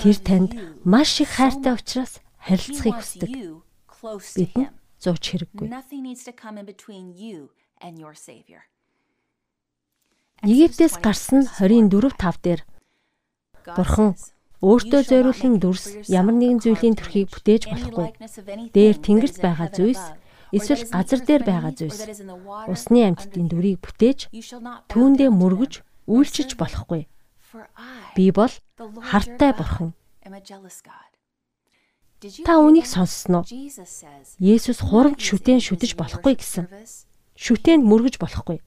[0.00, 3.30] Тэр танд маш их хайртай учраас харилцахыг хүсдэг.
[4.32, 5.68] Бидэнд зууч хэрэггүй.
[10.40, 12.60] Египтээс гарсан 24:5 дээр
[13.76, 14.16] Бурхан
[14.58, 18.08] өөртөө зориулсан дүрс ямар нэгэн зүйлийн төрхийг бүтээж болохгүй.
[18.74, 20.04] Дээр тэнгэрт байгаа зүйлс
[20.50, 22.00] эсвэл газар дээр байгаа зүйлс
[22.66, 24.34] усны амьтдын дүрийг бүтээж
[24.90, 27.06] түүндээ мөргөж үйлчиж болохгүй.
[28.18, 28.50] Би бол
[28.98, 29.94] хартай бурхан.
[32.42, 33.46] Та үнийг сонссноо?
[34.42, 36.66] Есүс хурамч шүтэн шүтэж болохгүй гэсэн.
[37.38, 38.58] Шүтэнд мөргөж болохгүй.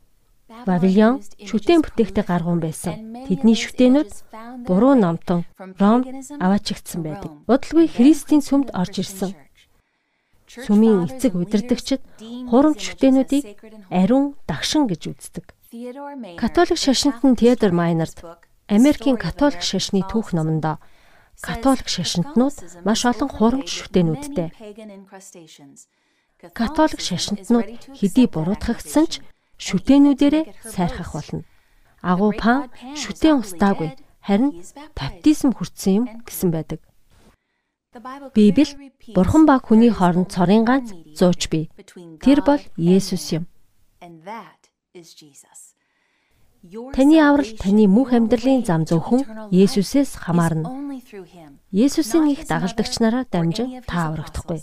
[0.68, 3.26] Вавилон шүтэн бүтээхтэй гаргуун байсан.
[3.28, 4.12] Тэдний шүтэнүүд
[4.68, 5.48] буруу номтон
[5.80, 6.08] Ромд
[6.44, 7.32] аваачигдсан байдаг.
[7.48, 9.32] Удалгүй Христийн сүмд орж ирсэн
[10.52, 12.04] сүмийн эцэг удирдагчид
[12.52, 13.46] хурамч шүтэнүүдийг
[13.88, 15.46] ариун дагшин гэж үздэг.
[16.36, 18.20] Католик шашинтан Теодор Майнард
[18.68, 20.84] Америкийн католик шашны түүх номондоо
[21.40, 24.52] католик шашинтнууд маш олон хурамч шүтэнүүдтэй.
[26.52, 29.14] Католик шашинтнууд хэдий буруутгагдсан ч
[29.65, 31.45] шүтэнүүдээрээ сайрхах болно.
[32.02, 33.93] Агуу пан шүтэн устаагүй
[34.26, 34.65] харин
[34.97, 36.82] баптизм хүртсэн юм гэсэн байдаг.
[38.34, 38.65] Библи
[39.15, 41.69] Бурхан ба хүний хооронд цорын ганц зууч бий.
[42.24, 43.43] Тэр бол Есүс юм.
[46.95, 50.69] Таны аврал таны мөнх амьдралын зам зөвхөн Есүсээс хамаарна.
[51.74, 54.62] Есүсийн их дагалдагч нараар дамжин та аврагдахгүй.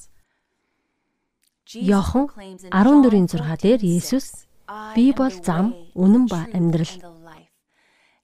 [1.75, 2.33] Йохан
[2.73, 4.48] 14:6 дээр Есүс
[4.97, 6.95] би бол зам, үнэн ба амьдрал.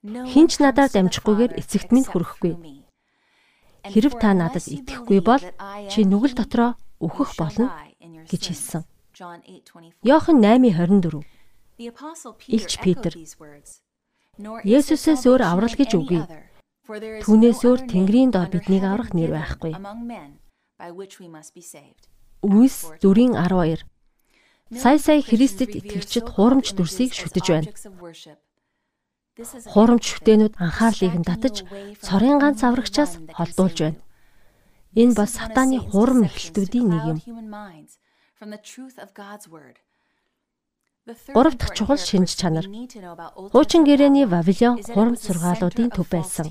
[0.05, 2.53] Хинч надаар дамжихгүйгээр эцэгт минь хүрэхгүй.
[3.89, 5.41] Хэрв та надад итгэхгүй бол
[5.89, 7.73] чи нүгэл дотроо өөхөх болно
[8.29, 8.83] гэж хэлсэн.
[10.05, 11.25] Йохан 8:24
[12.49, 13.13] Илч Питер
[14.67, 16.21] Есүсээс өөр аврал гэж үгүй.
[17.23, 19.73] Түүнээс өөр Тэнгэрийн дор биднийг аврах нэр байхгүй.
[22.45, 23.94] Үс 4:12
[24.73, 27.69] Сая сая Христэд итгэгчид хуурамч дүрсийг шүтэж байна.
[29.69, 31.61] Хуурамч шүтэнүүд анхаарлыг нь татаж
[32.01, 34.01] цорын ганц аврагчаас холдуулж байна.
[34.97, 37.19] Энэ бас сатааны хурам эхлэлтүүдийн нэг юм.
[41.29, 42.65] Гурав дахь чухал шинж чанар.
[43.53, 46.49] Хуучин гэрээний Вавилон хурамч сургаалуудын төв байсан.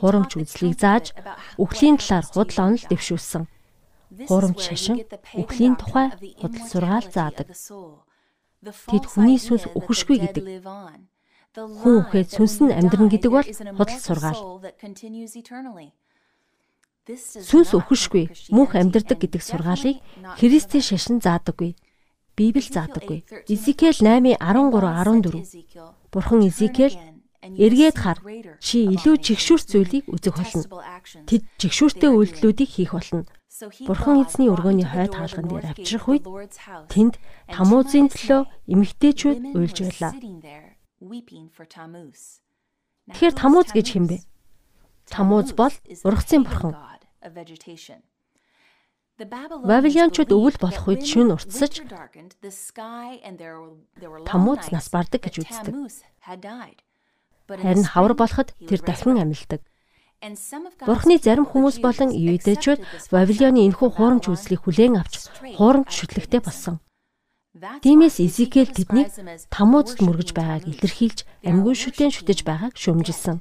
[0.00, 1.12] Хурамч үзлийг зааж
[1.60, 3.44] үхлийн талаар худал онол дэвшүүлсэн.
[4.10, 4.96] Хурамч шашин
[5.38, 6.10] үхлийн тухай
[6.42, 7.48] худал сургаал заадаг.
[8.90, 10.44] Тэд хүний сүнс үхэшгүй гэдэг.
[11.54, 14.42] Хүн үхээд сүнс нь амьдран гэдэг бол худал сургаал.
[17.08, 19.98] Сүнс үхэшгүй мөнх амьдрдаг гэдэг сургаалыг
[20.38, 21.74] Христийн шашин заадаггүй.
[22.36, 23.24] Библи заадаггүй.
[23.46, 25.42] Изекэл 8:13 14.
[26.12, 26.94] Бурхан Изекэл
[27.40, 28.18] эргээд хар
[28.60, 30.64] чи илүү чигшүүрт зүйлийг үзэх болно.
[31.24, 33.24] Тэд чигшүүртэй үйлдэлүүдийг хийх болно.
[33.60, 36.24] Бурхан эзний өргөөний хойд хаалган дээр авчрах үед
[36.88, 40.16] тэнд Тамузын төлөө эмэгтэйчүүд уйлж байлаа.
[43.12, 44.24] Тэгэхээр Тамуз гэж хэм бэ?
[45.12, 45.74] Тамуз бол
[46.08, 46.72] ургацын бурхан.
[49.20, 51.84] Вавилончууд өвөл болох үед шүн уртсаж
[54.24, 55.76] Тамуз нас бардаг гэж үздэг.
[57.44, 59.60] Харин хавар болоход тэр дахин амилдаг.
[60.20, 66.76] Бурхны зарим хүмүүс болон юудэчүүд Вавилоны энэхүү хуурамч үзлийг хүлээн авч хуурамч шүтлэгтэй болсон.
[67.80, 69.08] Тиймээс Изекэл тэднийг
[69.48, 73.40] Тамузд мөргөж байгааг илэрхийлж амьгүй шүтэн шүтэж байгааг шүмжилсэн.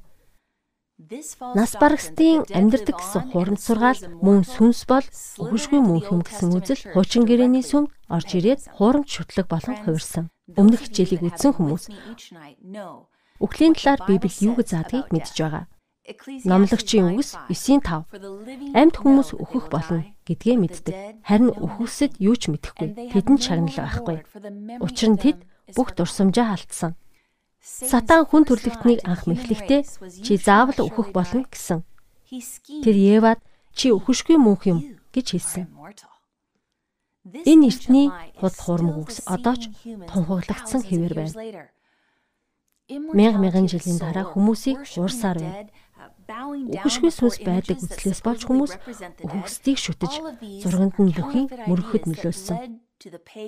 [1.59, 5.03] Нас барагсдын амьдрдаг гэсэн хурамч сургаал мөн сүнс бол
[5.43, 10.31] өгөшгүй мөнх юм гэсэн үзэл хуучин гэрээний сүмд орж ирээд хурамч шүтлэг болон хувирсан.
[10.55, 11.91] Өмнөх хичээлийг үзсэн хүмүүс
[13.43, 15.63] Үхлийн талаар Библи юу гэж заадгийг мэдж байгаа.
[16.49, 20.95] Номлогчийн үгс 9:5 Амьд хүмүүс өөхөх болно гэдгээ мэддэг.
[21.21, 23.13] Харин өөхөсөд юу ч мэдэхгүй.
[23.13, 24.17] Тэдэнд шагнал байхгүй.
[24.81, 25.37] Учир нь тэд
[25.77, 26.97] бүх дурсамжаа алдсан.
[27.61, 29.81] Сатан хүн төрлөختнийг анх мэхлэхдээ
[30.25, 31.85] чи заавал өөхөх болно гэсэн.
[32.81, 33.39] Тэр Евад
[33.77, 34.79] чи өөхөшгүй мөнх юм
[35.13, 35.65] гэж хэлсэн.
[37.45, 38.07] Энэ эртний
[38.39, 39.69] худал хуурмаг үгс одоо ч
[40.09, 41.69] тунхаглагдсан хэвээр байна.
[42.89, 45.69] Мянга мянган жилийн дараа хүмүүсийг уурсаар байна.
[46.29, 48.73] Үхшгүй сүнс байдаг үзлээс болж хүмүүс
[49.25, 50.13] үхсдийг шүтэж
[50.61, 52.57] зурганд нь бүхий мөрөхөд нөлөөлсөн.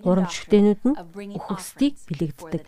[0.01, 0.95] Гурамч шүтэнүүд нь
[1.37, 2.63] үхсдийг бэлэгддэг.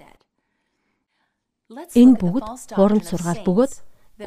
[1.97, 2.45] Энэ бүгд
[2.77, 3.73] хуурамч сургаал бөгөөд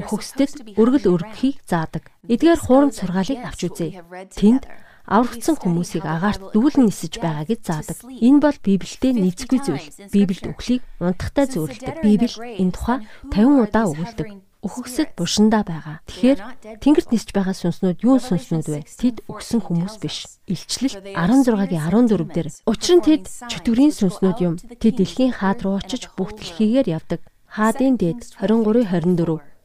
[0.07, 2.11] хөгсдөд өргөл өргөхийг заадаг.
[2.27, 4.03] Эдгээр хуурамч сургаалыг авч үзье.
[4.35, 4.67] Тэнд
[5.07, 7.97] аврагдсан хүмүүсийг агаарт дүүлэн нисэж байгаа гэж заадаг.
[8.03, 9.87] Энэ бол Библиэд нийцгүй зүйл.
[10.11, 11.95] Библиэд үхлийг унтахтай зөвөрлөдөг.
[12.03, 12.99] Библи энэ тухай
[13.31, 14.27] 50 удаа өгүүлдэг.
[14.65, 15.97] Өөхөксөд бушиндаа байгаа.
[16.09, 16.39] Тэгэхээр
[16.81, 18.79] тэнгэрт нисэж байгаа сүнснүүд юун сүнснүүд вэ?
[18.85, 20.25] Тэд өгсөн хүмүүс биш.
[20.49, 22.49] Илчлэл 16-гийн 14 дээр.
[22.65, 24.55] Учир нь тэд чөтгөрийн сүнснүүд юм.
[24.57, 27.21] Тэд дэлхийн хаад руу очиж бүх дэлхийгээр явдаг.
[27.45, 29.57] Хаадын дээд 23-24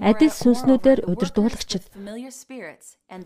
[0.00, 1.84] Адил сүнснүүдээр удирдуулагчид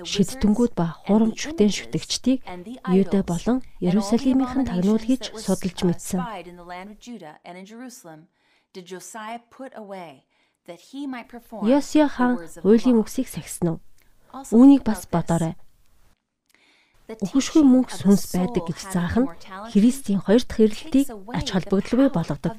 [0.03, 2.43] шидтэнгүүд ба хурамч шүтэн шүтэгчдийг
[2.91, 6.19] Юдэ болон Иерусалимийнхэн тагнуул хийж судалж мэдсэн.
[10.67, 13.79] Йосия хаан хуулийн үгсийг сахисан уу?
[14.51, 15.55] Үүнийг бас бодоорой.
[17.07, 19.31] Үхшгүй мөнх сүнс байдаг гэж заах нь
[19.71, 21.07] Христийн хоёр дахь ирэлтийг
[21.39, 22.55] ач холбогдолгүй болгодог.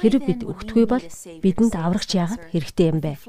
[0.00, 1.04] Хэрэг бид өгтгүй бол
[1.44, 3.20] бидэнд аврагч яагаад хэрэгтэй юм бэ?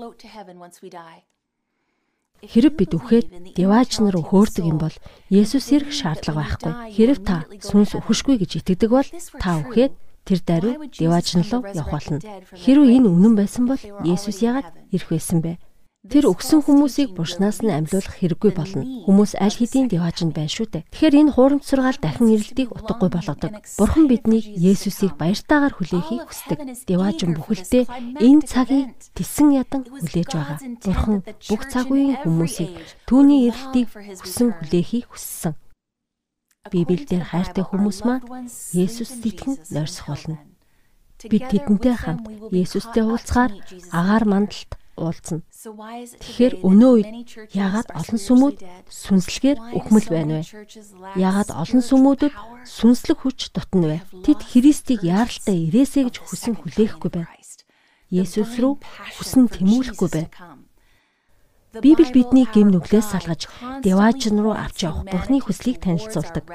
[2.44, 4.96] Хэрэг бид үхээд девааж нар хөөрдөг юм бол
[5.32, 6.74] Есүс ирэх шаардлага байхгүй.
[6.96, 9.08] Хэрэг та сүнс өхөшгүй гэж итгэдэг бол
[9.40, 9.96] та үхээд
[10.28, 12.20] тэр даруй девааж нь руу явах болно.
[12.64, 15.60] Хэрвээ энэ үнэн байсан бол Есүс яагаад ирэх байсан бэ?
[16.04, 18.84] Тэр өгсөн хүмүүсийг буршнаас нь амьлуулах хэрэггүй болно.
[19.08, 20.84] Хүмүүс аль хэдийн деваажинд байна шүү дээ.
[20.92, 23.56] Тэгэхээр энэ хуурамч сургаал дахин ирэлтийг утгагүй болгодог.
[23.80, 26.60] Бурхан биднийг Есүсийг баяртайгаар хүлээхийг хүсдэг.
[26.92, 27.84] Деваажин бүхэлдээ
[28.20, 30.60] энэ цагийг тесэн ядан хүлээж байгаа.
[30.84, 35.56] Бурхан бүх цаг үеийн хүмүүсийг түүний ирэлтийг хүсэн хүлээхийг хүссэн.
[36.72, 40.40] Библиэлд хайртай хүмүүс маань Есүс итгэн нойрсох болно.
[41.28, 42.24] Бид тэдэнтэй хамт
[42.56, 43.52] Есүстэй уулзахаар
[43.92, 45.44] агаар мандалт уулзна.
[46.24, 47.10] Тэгэхээр өнөө үед
[47.52, 50.48] яагаад олон сүмүүд сүнслэгээр үхмэл байна вэ?
[51.20, 53.98] Яагаад олон сүмүүдэд сүнслэг хүч дутна вэ?
[54.24, 57.32] Тэд Христийг яаралтай ирээсэ гэж хүсэн хүлээхгүй байна.
[58.08, 58.80] Есүс рүү
[59.20, 60.63] хүсэн тэмүүлэхгүй байна.
[61.74, 63.50] Библи бидний гэм нүглээс салгаж
[63.82, 66.46] деваажин руу авч явах Бурхны хүслийг танилцуулдаг.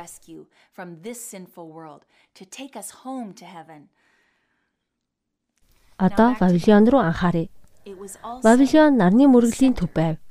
[5.99, 7.51] Одоо Вавилон руу анхаарай.
[8.47, 10.23] Вавилон нарны мөргөлийн төв байв.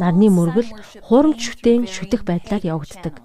[0.00, 0.72] Нарны мөргөл
[1.04, 3.20] хуурамч шүтэн шүтэх байдлаар явагддаг.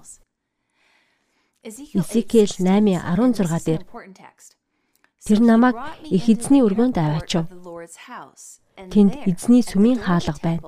[1.64, 3.82] Изекиэл 8:16 дээр
[5.24, 7.48] Тэр намайг их эзний өргөөнд аваачив.
[8.74, 10.62] Тэнд эзний сүмийн хаалга байна.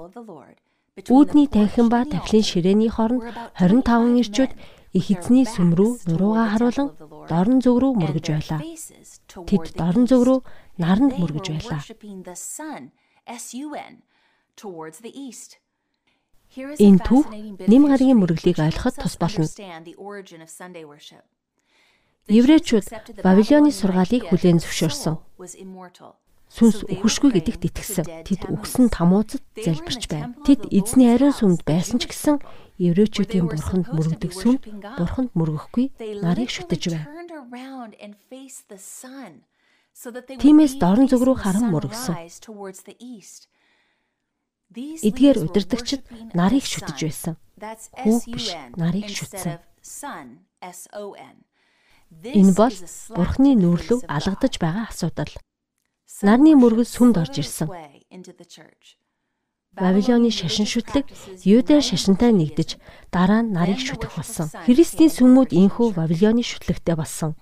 [0.97, 3.23] Үүдний танхим ба тахлын ширээний хооронд
[3.59, 4.53] 25 ирчүүд
[4.97, 6.89] их эзний сүм рүү нуруугаа харуулan
[7.29, 8.61] дорн зүг рүү мөргөж байлаа.
[9.49, 10.39] Тэд дорн зүг рүү
[10.81, 11.83] наранд мөргөж байлаа.
[16.57, 17.25] Энэ төв
[17.69, 19.45] нэм гарагийн мөрөглийг ойлгоход тус болно.
[22.27, 22.87] Еврейчүүд
[23.23, 25.15] Бабилоны сургаалыг хүлээн зөвшөөрсөн.
[26.57, 28.25] Сүнс үхшгүй гэдэгт итгэсэн.
[28.25, 30.33] Тэд үхсэн тамуузад залбирч байна.
[30.41, 32.41] Тэд эзний ариун сүмд байсан ч гэсэн
[32.81, 34.57] еврейчүүдийн бурханд мөрөгдөг сүм
[34.97, 35.93] бурханд мөргөхгүй
[36.25, 37.13] нарыг шүтэж байна.
[40.41, 42.17] Тимээс дорн зүг рүү харан мөргсөн.
[44.77, 47.35] Эдгээр удирдагчид нарыг шүтэж байсан.
[48.01, 49.61] Хүүг биш, нарыг шүтсэн.
[52.33, 52.77] Энэ бол
[53.17, 55.33] Бурхны нүрлөв алгадаж байгаа асуудал.
[56.23, 57.69] Нарны мөргөл сүмд орж ирсэн.
[59.77, 61.05] Бабилоны шашин шүтлэг
[61.45, 62.81] Юудэ шашинтай нэгдэж
[63.13, 64.49] дараа нь нарыг шүтэх болсон.
[64.65, 67.37] Христийн сүмүүд инхүү Бабилоны шүтлэгтэй болсон.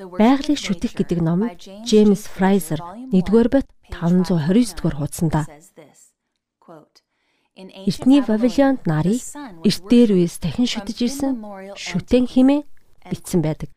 [0.00, 1.44] Байгалыг шүтэх гэдэг ном
[1.84, 2.80] Джеймс Фрайзер
[3.12, 5.44] 1-р бот 529-р хуудсанда
[7.56, 9.20] Эртний Бабилонд нарыг
[9.64, 11.32] эрт дээр үес дахин шүтэж ирсэн
[11.76, 12.64] шүтэн химээ
[13.08, 13.72] бичсэн байдаг.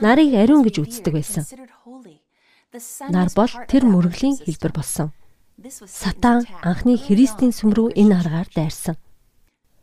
[0.00, 1.44] Нарыг ариун гэж үздэг байсан.
[2.70, 5.10] Нар бол тэр мөргөлийн хэлбэр болсон.
[5.90, 8.94] Сатан анхны Христийн сүм рүү энэ аргаар дайрсан.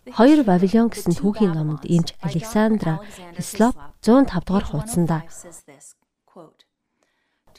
[0.08, 3.04] Хоёр Вавилон гэсэн түүхийн номонд эмч Александра
[3.36, 5.28] Хислоп 105 дугаар хуудсанда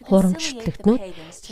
[0.09, 1.03] Хурамчлагднууд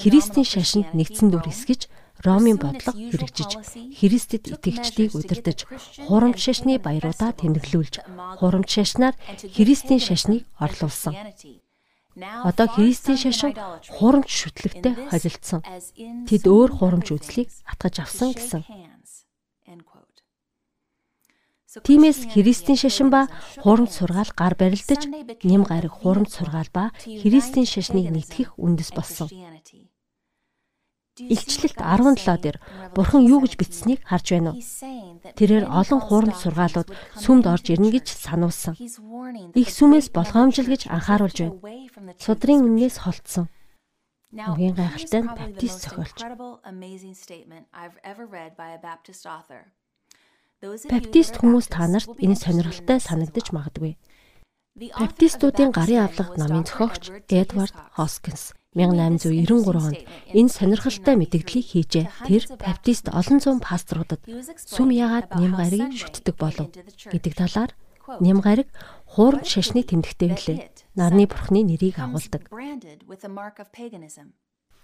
[0.01, 1.93] Христийн шашинд нэгдсэн дүр эсгэж
[2.25, 3.61] Ромын бодлого хэрэгжиж
[4.01, 5.69] Христэд итгэгчдийг удирдах
[6.09, 7.95] хурамч шашны баяруудаа тэмдэглүүлж
[8.41, 9.15] хурамч шашнаар
[9.53, 11.13] Христийн шашныг орлуулсан.
[12.17, 13.53] Одоо Христийн шашин
[13.93, 15.61] хурамч шүтлэгтэй холилдсон.
[16.25, 18.65] Тэд өөр хурамч үзлийг атгаж авсан гэсэн.
[21.85, 23.29] Тимээс Христийн шашин ба
[23.61, 25.13] хурамч сургаал гар барилдаж
[25.45, 29.29] нэм гараг хурамч сургаал ба Христийн шашныг нэгтгэх үндэс болсон.
[31.17, 32.61] Илчлэлт 17 дээр
[32.93, 34.61] Бурхан юу гэж бичсэнийг харж байна уу?
[35.33, 38.77] Тэрээр олон хуурам сургаалууд сүмд орж ирнэ гэж сануулсан.
[39.57, 41.57] Их сүмээс болгоомжил гэж анхааруулж байна.
[42.21, 43.49] Судрын үннээс холдсон.
[44.29, 46.19] Хамгийн гайхалтай баптист зохиолч.
[50.93, 53.97] Баптист хүмүүс та нарт энэ сонирхолтой санагдаж магадгүй.
[54.77, 60.05] Баптистуудын гарын авлага намын зохиогч Эдвард Хоскинс 1893 онд
[60.37, 62.05] энэ сонирхолтой мэдээллийг хийжээ.
[62.29, 64.21] Тэр баптист олон зуун пасторудад
[64.69, 66.69] сүм яагаад нэм гариг шүтдэг болов
[67.09, 67.73] гэдэг талаар
[68.21, 68.69] нэм гариг
[69.17, 70.59] хуурамч шашны тэмдэгтэй билээ.
[70.93, 72.53] Нарны бурхны нэрийг агуулдаг.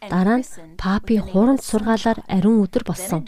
[0.02, 0.48] Дараа нь
[0.80, 3.22] папи хуурамч сургаалаар ариун өдөр болсон.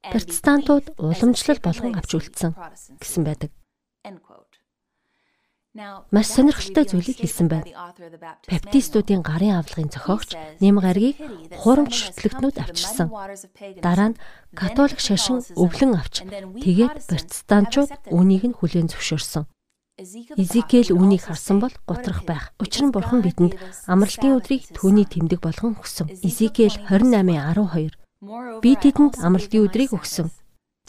[0.00, 2.56] Протестантууд уламжлал болгон авч үлдсэн
[2.98, 3.50] гэсэн байдаг.
[5.76, 7.68] Маш сонирхолтой зүйлийг хэлсэн байна.
[8.48, 10.32] Баптистуудын гарын авлагын зохиогч
[10.64, 11.20] нэм гаргийг
[11.60, 13.12] хурамч шүтлэгтнүүд авчирсан.
[13.84, 14.20] Дараа нь
[14.56, 16.24] католик шашин өвлөн авч
[16.64, 19.44] тэгээд протестантчууд үүнийг нь хүлээн зөвшөөрсөн.
[20.40, 22.56] Изекэл үүнийг харсан бол гутрах байх.
[22.62, 26.08] Учир нь бурхан бидэнд амралтын өдрийг түүний тэмдэг болгон өгсөн.
[26.24, 27.92] Изекэл 28:12.
[28.64, 30.32] Би тэдэнд амралтын өдрийг өгсөн.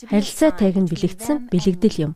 [0.08, 2.14] Харилцаа тайг нь бэлэгдсэн бэлэгдэл юм.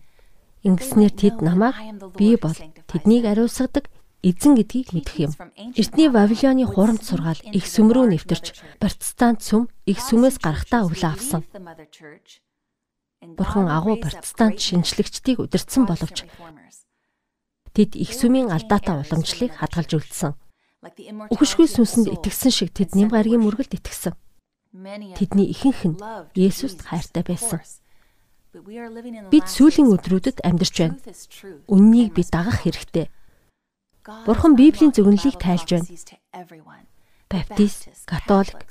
[0.63, 1.75] Ингэснээр тэд намайг
[2.15, 2.55] би бол
[2.87, 3.91] тэднийг ариусгадаг
[4.23, 5.31] эзэн гэдгийг мэдэх юм.
[5.75, 11.43] Эртний Вавилоны хурамч сургаал их сүм рүү нэвтэрч протестант сүм их сүмээс гарахтаа өвлө авсан.
[13.19, 16.23] Бурхан агуу протестант шинжлэгчдийг удирдсан боловч
[17.75, 20.31] тэд их сүмийн алдаатай уламжлалыг хадгалж үлдсэн.
[21.31, 24.15] Үхшгүй сүнсэнд итгэсэн шиг тэд нэм гаргийн мөргөлд итгэсэн.
[25.19, 25.99] Тэдний ихэнх нь
[26.35, 27.59] Есүст хайртай байсан.
[28.53, 30.97] Бид сүүлийн өдрүүдэд амьдарч байна.
[31.65, 33.09] Үннийг бид дагах хэрэгтэй.
[34.05, 35.89] Бурхан Библийн зөвнөлийг тайлж байна.
[37.33, 38.61] Баптист, католик,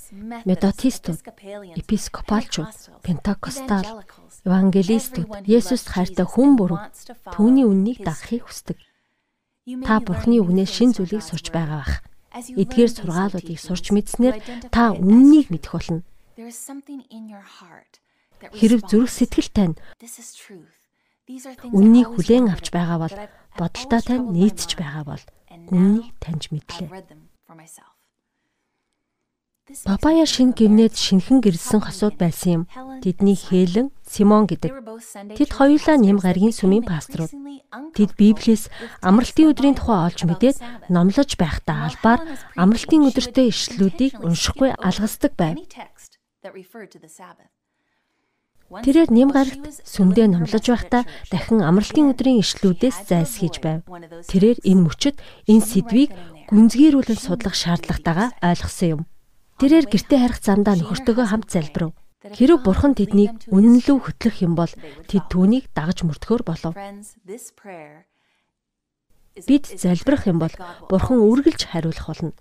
[0.46, 1.18] методистууд,
[1.74, 2.70] епископалчууд,
[3.02, 4.06] пентакостал,
[4.46, 6.94] евангелистууд Есүст хайртай хүн бүрэн
[7.34, 8.78] түүний үннийг дагахыг хүсдэг.
[9.82, 12.06] Та Бурханы үгнээс шин зүйлийг сурч байгаа бах.
[12.38, 14.38] Эдгээр сургаалуудыг сурч мэдснээр
[14.70, 16.06] та үннийг мэдэх болно.
[18.50, 19.76] Хэрв зүрх сэтгэл тань.
[21.70, 23.14] Үннийг хүлээн авч байгаа бол
[23.54, 25.24] бодолтой тань нийцж байгаа бол
[25.70, 26.90] үннийг таньж мэдлээ.
[29.86, 32.62] Папая шин гинэд шинхэн гэрэлсэн хосууд байсан юм.
[32.98, 34.74] Тэдний Хелен, Симон гэдэг.
[35.38, 37.30] Тэд хоёулаа нэм гаргийн сүмийн пасторууд.
[37.94, 38.68] Тэд Библиэс
[39.00, 40.58] амралтын өдрийн тухай олж мэдээд
[40.90, 42.20] номлож байхдаа албаар
[42.58, 45.56] амралтын өдөртөө ишлүүдийг уншихгүй алгасдаг байв.
[48.80, 53.84] Тэрээр нэм гарагт сүмдээ номлож байхдаа дахин амралтын өдрийн ишлүүдээс зайлсхийж байв.
[54.24, 55.16] Тэрээр энэ мөчөд
[55.52, 56.10] энэ сэдвийг
[56.48, 59.00] гүнзгийрүүлэн судлах шаардлагатайгаа ойлгосон юм.
[59.60, 61.92] Тэрээр гэртээ харих замдаа нөхөртөөгөө хамт залбирав.
[62.22, 64.72] Хэрэг бурхан тэднийг үнэн лүү хөтлөх юм бол
[65.10, 66.72] тэд түүнийг дагаж мөрдөхөр болов.
[69.32, 70.52] Бид залбирах юм бол
[70.92, 72.32] бурхан үргэлж хариулах болно.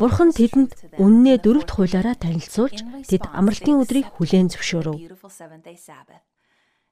[0.00, 4.96] Бурхан тэдэнд үннээ дөрөвд хуулаараа танилцуулж тэд амралтын өдрийг хүлээн зөвшөөрөв.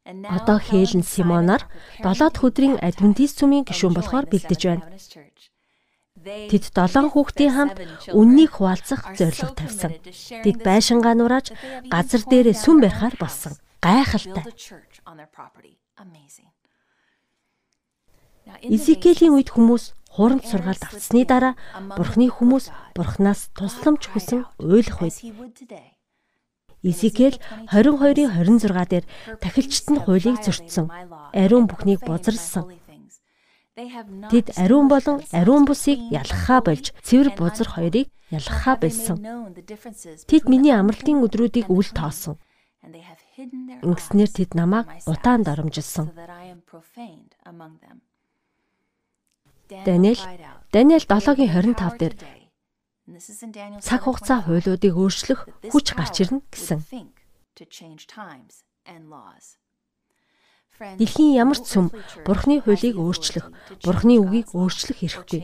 [0.09, 1.64] Одоо Хээлн Симонаар
[2.04, 4.84] 7 дахь өдрийн адвентист сүмийн гишүүн болохоор бэлдэж байна.
[6.24, 7.76] Тэд долоон хүүхдийн хамт
[8.12, 9.92] үннийг хуваалцах зорилго тавьсан.
[10.44, 11.52] Тэд байшингаа нурааж
[11.92, 13.54] газар дээрээ сүм барихаар болсон.
[13.80, 14.44] Гайхалтай.
[18.62, 21.55] Изекелийн үед хүмүүс хурамч сургаалт авцсны дараа
[21.96, 25.16] Бурхны хүмүүс Бурханаас тусламж хүсэн ойлгох үед
[26.82, 27.36] Изекэл
[27.74, 29.05] 22-ын 26 дээр
[29.42, 30.86] тахилчт нь хуулийг зөрчсөн.
[31.34, 32.70] Ариун бүхнийг бузарлсан.
[34.30, 39.18] Тэд ариун болон ариун бусыг ялгахаа болж цэвэр бузар хоёрыг ялгахаа болсон.
[40.30, 42.38] Тэд миний амралтын өдрүүдийг үл тоосон.
[43.82, 46.14] Ингэснээр тэд намайг утаанд оромжилсон.
[49.69, 50.23] Даниэл
[50.73, 52.14] Даниэл 7-гийн 25 дээр
[53.81, 55.41] цаг хугацаа хуулиудыг өөрчлөх
[55.73, 56.81] хүч гарч ирнэ гэсэн.
[60.79, 61.91] Дэлхийн ямар ч сүм
[62.23, 63.51] Бурхны хуулийг өөрчлөх,
[63.83, 65.41] Бурхны үгийг өөрчлөх эрхгүй.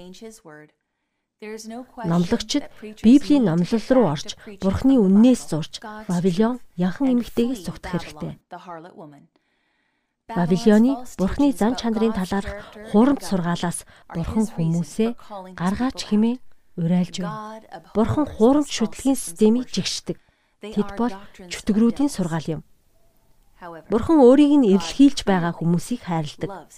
[1.42, 2.70] Номлогчид
[3.02, 8.32] Библийн номлол руу орж Бурхны үннээс зурж Вавилон яхан эмэгтэйгээс зүгтэх хэрэгтэй.
[10.24, 12.48] Вавилоны Бурхны зан чанарын талаарх
[12.88, 15.10] хурамч сургаалаас Бурхан хүмүүсээ
[15.52, 16.40] гаргаач химээ
[16.80, 17.60] урайлж байна.
[17.92, 20.16] Бурхан хурамч шүтлгийн системийг жигшдэг.
[20.64, 22.60] Тэд бол чөтгөрүүдийн сургаал юм.
[23.92, 26.72] Бурхан өөрийг нь эвлэхийлж байгаа хүмүүсийг хайрладаг.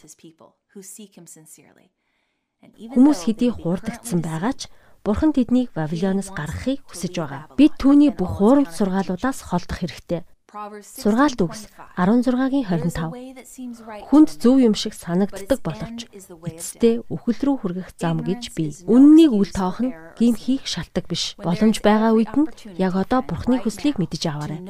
[2.99, 4.67] Хүмүүс хэдий хуурдагдсан байгаа ч
[5.07, 7.55] Бурхан тэднийг Вавилоноос гаргахыг хүсэж байгаа.
[7.55, 10.27] Бид түүний бүх хуурамч сургаалуудаас холдох хэрэгтэй.
[10.57, 11.69] Сургаалт үгс
[12.01, 14.09] 16-гийн 25.
[14.09, 18.73] Хүнд зөв юм шиг санагддаг боловч эцэстээ үхэл рүү хүргэх зам гэж би.
[18.89, 21.37] Үннийг үл тоох нь гим хийх шалтак биш.
[21.37, 22.49] Боломж байгаа үед нь
[22.81, 24.65] яг одоо Бурхны хүслийг мэдэж аваарай.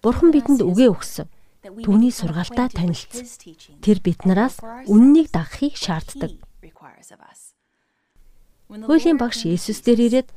[0.00, 1.28] Бурхан бидэнд үгээ өгсөн.
[1.84, 3.26] Түүний сургаалтаа танилцсан.
[3.84, 6.40] Тэр биднээс үннийг дагахыг шаарддаг.
[8.66, 10.28] Хуулийн багш Есүс дээр ирээд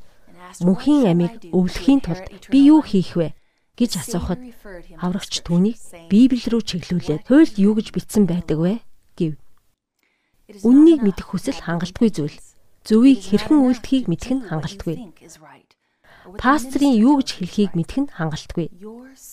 [0.64, 3.34] мөнхийн амийг өвлөхийн тулд би юу хийх вэ
[3.80, 4.40] гэж асуухад
[5.00, 5.76] аврагч түүнийг
[6.12, 8.74] Библи рүү чиглүүлээд хуульд юу гэж бичсэн байдаг вэ
[9.16, 9.32] гэв.
[10.66, 12.36] Үннийг мэдэх хүсэл хангалтгүй зүйл.
[12.84, 14.96] Зөвийг хэрхэн үйлдэхийг мэдэх нь хангалтгүй.
[16.36, 18.66] Пастрын юу гэж хэлхийг мэдэх нь хангалтгүй.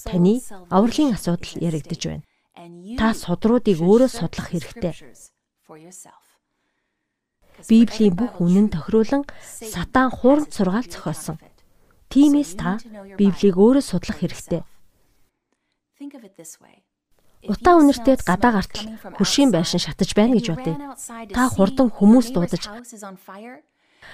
[0.07, 0.39] Таны
[0.71, 2.23] авралын асуудал яригдж байна.
[2.99, 4.93] Та судруудыг өөрөө судлах хэрэгтэй.
[7.65, 11.41] Библийн бүх үнэн тохируулан сатан хуурд сургаал зохиосон.
[12.13, 12.77] Тиймээс та
[13.17, 14.61] Библийг өөрөө судлах хэрэгтэй.
[17.47, 18.85] Утаа үнэртээд гадаа гартал
[19.17, 20.75] хөршийн байшин шатаж байна гэж бодъё.
[21.33, 22.63] Та хурдан хүмүүс дуудаж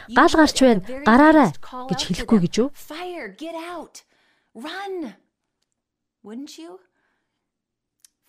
[0.10, 0.82] Гал гарч байна.
[1.06, 1.52] Гараарай
[1.90, 2.70] гэж хэлэхгүй гэж юу?
[4.54, 5.18] Run.
[6.24, 6.78] Wouldn't you?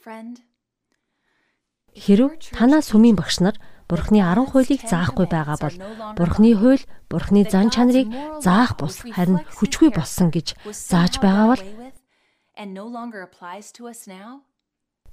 [0.01, 0.41] Friend.
[1.93, 3.57] Хэрв танаа сүмийн багш нар
[3.95, 5.77] Бурхны 10 хуулийг заахгүй байгаа бол
[6.19, 8.11] Бурхны хууль Бурхны зан чанарыг
[8.43, 11.63] заах бус харин хүчгүй болсон гэж зааж байгаа бол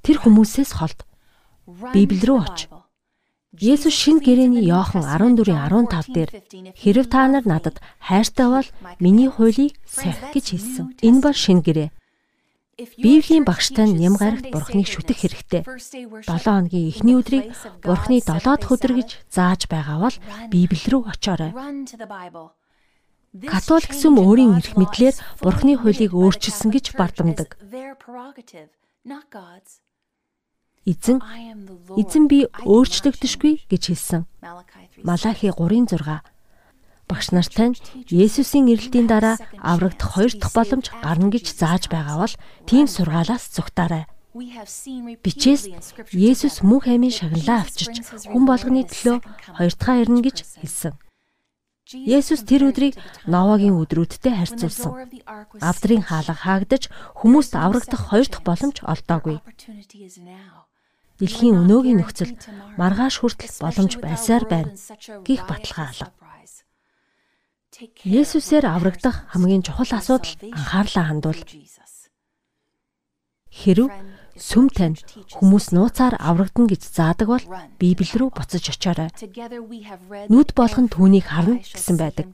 [0.02, 1.06] тэр хүмүүсээс холд
[1.94, 2.60] Библи рүү оч.
[3.54, 6.30] Есүс шин гэрээний Иохан 14:15 дээр
[6.74, 8.68] хэрв та нар надад хайртай бол
[8.98, 10.86] миний хуулийг сахих гэж хэлсэн.
[11.06, 11.94] Энэ бол шин гэрээ.
[12.98, 15.62] Библийн багштай нэм гарагт Бурхныг шүтэх хэрэгтэй.
[15.62, 17.54] 7 хоногийн эхний өдрийг
[17.86, 20.18] Бурхны 7 дахь өдөр гэж зааж байгаа бол
[20.50, 21.54] Библи рүү очоорой.
[23.46, 27.56] Католик сүм өөрийн эрх мэдлээр Бурхны хуулийг өөрчилсөн гэж бардамдаг.
[30.82, 31.22] Эзэн
[31.94, 34.26] эзэн би өөрчлөгдөшгүй гэж хэлсэн.
[35.06, 36.26] Малахи 3:6.
[37.12, 42.36] Багш нартай нь Есүсийн ирэлтийн дараа аврагдах хоёр дахь боломж гарна гэж зааж байгаа бол
[42.70, 44.08] тийм сургаалаас зүгтаарай.
[44.32, 45.68] Бичээс
[46.16, 48.00] Есүс мөнх аймын шагналаа авчирч
[48.32, 49.18] хүн болгоны төлөө
[49.60, 50.96] хоёр дахь ирнэ гэж хэлсэн.
[51.92, 52.96] Есүс тэр өдрийг
[53.28, 55.12] Новагийн өдрүүдтэй харьцуулсан.
[55.60, 56.88] Авдрын хаалга хаагдаж
[57.20, 59.44] хүмүүст аврагдах хоёр дахь боломж олдоогүй.
[61.20, 62.32] Дэлхийн өнөөгийн нөхцөл
[62.80, 64.72] маргааш хүртэл боломж байсаар байна.
[65.28, 66.08] Гих баталгаа алга.
[67.82, 71.42] Есүсээр аврагдах хамгийн чухал асуудал анхаарлаа хандуул.
[73.50, 73.90] Хэрв
[74.38, 75.02] сүм тань
[75.34, 77.46] хүмүүс нууцаар аврагдана гэж заадаг бол
[77.82, 79.10] Библи рүү буцаж очоорой.
[80.30, 82.32] Нүд болгон түүнийг харна гэсэн байдаг.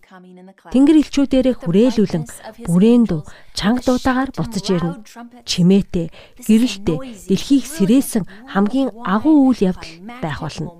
[0.71, 2.25] Тэнгэр элчүүдээрээ хүрээлүүлэн
[2.67, 3.21] бүрээн дүү
[3.55, 4.99] чанга дуудаагаар буцаж ирнэ.
[5.47, 6.11] Чимээтэй,
[6.43, 6.97] гэрэлтэй,
[7.31, 10.75] дэлхийг сэрээсэн хамгийн агуу үйл явдал байх болно.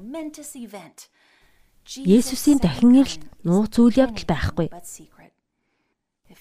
[1.88, 4.68] Есүсийн дахин ирэлт нууц үйл явдал байхгүй.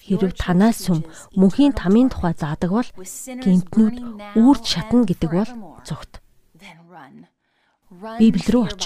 [0.07, 1.07] Хэрв танаас сүм
[1.39, 3.95] мөнхийн тамийн тухай заадаг бол гинтнүүд
[4.35, 5.51] үрд шатна гэдэг бол
[5.87, 6.19] зүгт.
[8.19, 8.81] Библи рүү оч.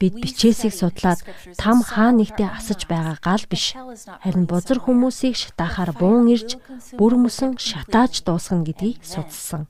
[0.00, 1.20] Бид бичээсийг судлаад
[1.60, 3.74] там хаа нэгтээ асаж байгаа гал биш.
[3.74, 6.56] Харин бузар хүмүүсийг шатаахаар буун ирж
[6.96, 9.68] бүр мөсөн шатааж дуусгана гэдгийг судалсан.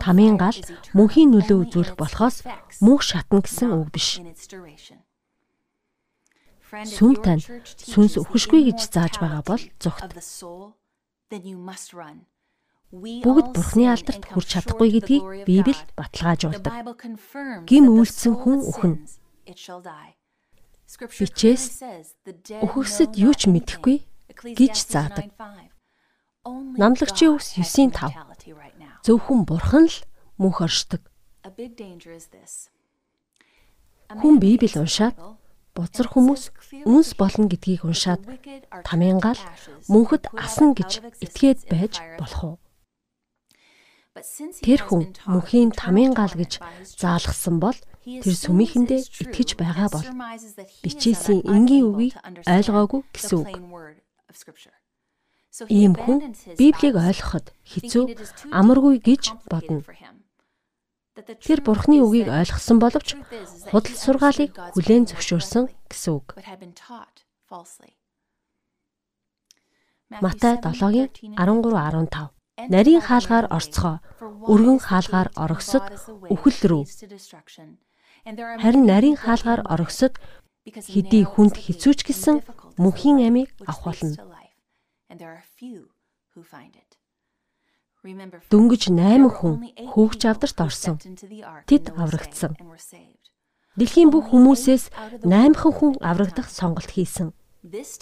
[0.00, 0.56] Тамийн гал
[0.96, 2.48] мөнхийн нөлөө үзүүлэх болохоос
[2.80, 4.20] мөнх шатна гэсэн үг биш
[6.82, 7.44] сүм тань
[7.78, 10.10] сүнс өхөшгүй гэж зааж байгаа бол зүгт.
[12.94, 16.74] Бүгд Бурхны алдарт хүрч чадахгүй гэдгийг Библи баталгаажуулдаг.
[17.66, 18.96] Гим үйлцсэн хүн өхнө.
[21.18, 21.64] Бичээс
[22.62, 23.96] өхөксөд юу ч мэдэхгүй
[24.54, 25.26] гэж заадаг.
[26.78, 28.23] Намлагчийн үгс 9:5.
[29.04, 29.96] Зөвхөн Бурхан л
[30.40, 31.04] мөнх оршдог.
[34.08, 35.12] Хүн Библи уншаад
[35.76, 36.42] бузар хүмүүс
[36.88, 38.24] үнс болно гэдгийг уншаад
[38.88, 39.36] тамийн гал
[39.92, 42.56] мөнхөд асна гэж итгээд байж болох уу?
[44.64, 46.64] Тэр хүн мөнхийн тамийн гал гэж
[46.96, 47.76] заалгасан бол
[48.08, 50.08] тэр сүмийнхэндээ итгэж байгаа бол
[50.80, 52.16] бичээсийн энгийн үгийг
[52.48, 53.52] ойлгоогүй гэсэн үг.
[55.70, 58.04] Ийм хүн Библийг ойлгоход хэцүү
[58.50, 59.86] амаргүй гэж бодно.
[61.46, 63.14] Тэр Бурхны үгийг ойлгосон боловч
[63.70, 66.34] худал сургаалыг хүлээн зөвшөөрсөн гэсэн үг.
[70.18, 72.34] Матай 7-гийн 13-15
[72.74, 73.98] Нарийн хаалгаар орцгоо,
[74.50, 75.86] өргөн хаалгаар орогсод
[76.34, 76.82] үхэл рүү.
[78.62, 80.14] Харин нарийн хаалгаар орогсод
[80.66, 82.42] хэдий хүнд хэцүүч гисэн
[82.78, 84.33] мөнхийн амийг авах болно.
[88.52, 89.54] Дөнгөж 8 хүн
[89.92, 90.96] хөөгч авдарт орсон.
[91.64, 92.52] Тэд аврагдсан.
[93.80, 94.92] Дэлхийн бүх хүмүүсээс
[95.24, 97.32] 8 хүн аврагдах сонголт хийсэн.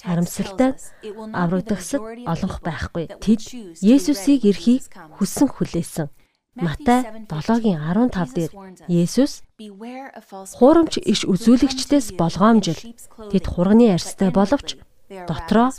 [0.02, 0.74] Харамсалтай
[1.30, 3.06] аврагдахсад олонх байхгүй.
[3.22, 3.40] Тэд
[3.78, 6.10] Есүсийг эрхийг хүссэн хүлээсэн.
[6.58, 8.52] Матай 7-гийн 15 дээр
[8.90, 9.40] Есүс
[10.58, 12.76] хуурамч иш үзүүлэгчдээс болгоомжил
[13.32, 14.76] тэд хурганы арьстай боловч
[15.08, 15.72] дотроо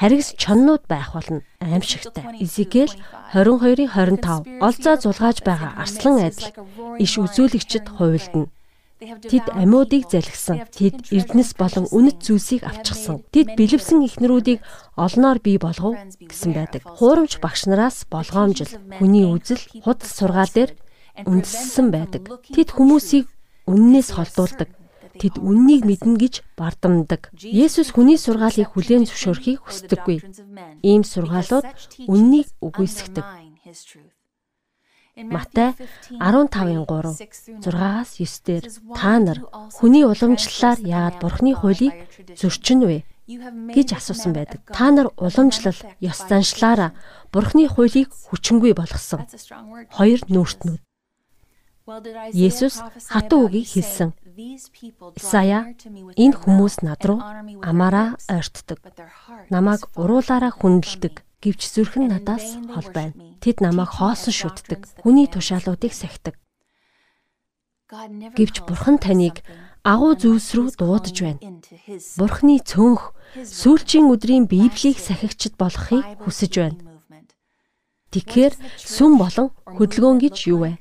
[0.00, 2.24] харигс чоннууд байх болно аимшигтай.
[2.40, 2.88] Изекэл
[3.36, 6.48] 22-ын 25 олзоо зулгааж байгаа арслан адил
[7.04, 8.48] иш үзүүлэгчд хувилдана.
[9.00, 10.64] Тэд амиудыг залгисан.
[10.72, 13.20] Тэд эрдэнэс болон үнэт зүйлсийг авчихсан.
[13.32, 14.60] Тэд бэлэвсэн ихнэрүүдийг
[14.96, 16.84] олноор бий болгов гэсэн байдаг.
[16.84, 20.72] Хуурамч багш нараас болгоомжил, хүний үзэл, худал сургаал дээр
[21.24, 22.22] үндэссэн байдаг.
[22.52, 23.24] Тэд хүмүүсийг
[23.68, 24.68] үннээс холдуулдаг
[25.20, 27.28] тэд үннийг мэднэ гэж бардамдаг.
[27.36, 30.18] Есүс хүний сургаалыг хүлээн зөвшөөрөхийг хүсдэггүй.
[30.80, 31.66] Ийм сургаалууд
[32.08, 33.26] үннийг үгүйсгдэг.
[35.20, 35.76] Матай
[36.16, 38.64] 15-ын 3 6-аас 9 дээр
[38.96, 39.38] та нар
[39.76, 41.94] хүний уламжлалаар яагаад бурхны хуулийг
[42.40, 43.04] зөрчин вэ
[43.76, 44.64] гэж асуусан байдаг.
[44.72, 46.96] Та нар уламжлал ёс заншлаараа
[47.32, 49.28] бурхны хуулийг хүчингүй болгосон.
[49.92, 50.80] Хоёр нүүртнүүд.
[52.32, 54.14] Есүс хатуу үгийг хэлсэн.
[54.40, 55.74] Исая
[56.16, 57.20] энэ хүмүүс над руу
[57.60, 58.78] амаараа ойртдог.
[59.52, 61.14] Намайг уруулаараа хүндэлдэг
[61.44, 63.16] гэвч зүрх нь надаас хол байна.
[63.42, 64.80] Тэд намайг хоосон шүтдэг.
[65.04, 66.34] Хүний тушаалуудыг сахидаг.
[68.36, 69.42] Гэвч бурхан таныг
[69.82, 71.40] агуу зүйлс рүү дуудаж байна.
[72.20, 76.78] Бурхны цөөнх сүүлчийн өдрийн Библийг сахигчд болохыг хүсэж байна.
[78.12, 80.72] Тэгэхээр сүм болон хөдөлгөөн гэж юу вэ?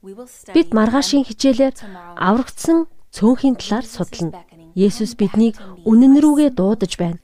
[0.00, 1.76] Бид маргаашийн хичээлээр
[2.16, 4.48] аврагдсан цөөнхийн талаар судална.
[4.72, 7.20] Есүс биднийг үнэн рүүгээ дуудаж байна.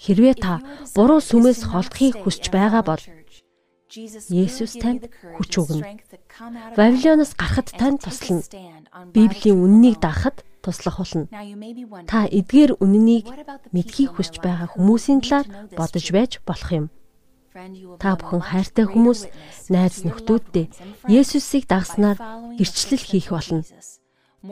[0.00, 0.64] Хэрвээ та
[0.96, 3.02] буруу сүмээс холдохыг хүсэж байгаа бол
[4.32, 5.84] Есүс танд хүч өгнө.
[6.76, 8.44] Вавилоноос гарахад танд туслана.
[9.12, 11.28] Библийн үннийг даахад туслах болно.
[12.08, 13.28] Та эдгээр үнэнийг
[13.76, 15.46] мэдхийг хүсэж байгаа хүмүүсийн талаар
[15.76, 16.86] бодож байж болох юм.
[17.96, 19.20] Та бүхэн хайртай хүмүүс,
[19.72, 20.68] найз friends
[21.08, 22.20] Есүсийг the
[22.60, 23.64] гэрчлэл хийх болно.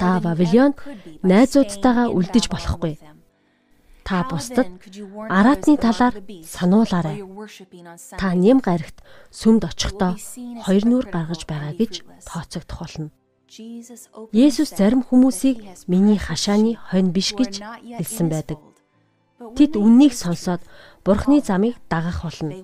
[0.00, 0.80] Та Вавилонд
[1.22, 2.96] найзуудтайгаа үлдэж болохгүй.
[4.04, 4.68] Та бусдад
[5.28, 7.24] араатны талаар сануулаарай.
[8.20, 9.00] Та нэм гарагт
[9.32, 10.16] сүмд очихдоо
[10.64, 13.08] хоёр нүур гаргаж байгаа гэж тооцогдох болно.
[14.32, 17.64] Есүс зарим хүмүүсийг миний хашааны хонь биш гэж
[18.00, 18.58] хэлсэн байдаг.
[19.56, 20.60] Тэд үннийг сонсоод
[21.04, 22.54] Бурхны замыг дагах болно.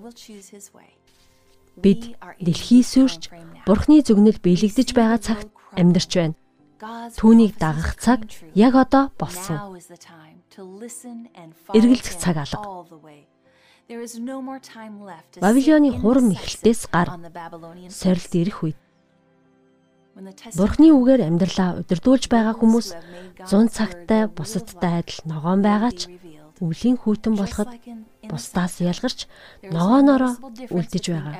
[1.77, 3.29] Бид дэлхий сүрч.
[3.67, 6.35] Бурхны зүгнэл биелэгдэж байгаа цагт амьдарч байна.
[7.17, 8.25] Түүнийг дагах цаг
[8.55, 9.77] яг одоо болсон.
[11.77, 12.85] Эргэлзэх цаг алга.
[15.41, 17.07] Вавилоны хурам sunset гар
[17.89, 18.77] сорилт ирэх үед
[20.57, 22.87] Бурхны үгээр амьдралаа удирдуулж байгаа хүмүүс
[23.47, 26.11] зун цагтай бусадтай адил ногоон байгаа ч.
[26.61, 27.69] Өвлийн хүйтэн болоход
[28.29, 29.25] бусдаас ялгарч
[30.53, 31.33] difference үлдэж байгаа.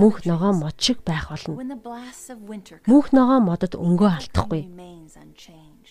[0.00, 0.60] Мөнх trees.
[0.64, 1.54] мод шиг байх болно.
[2.88, 4.62] Мөнх ногоон модод өнгөө алдахгүй.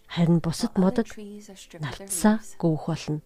[0.09, 2.57] Харин бусад модод leaves.
[2.57, 3.21] гөвөх болно.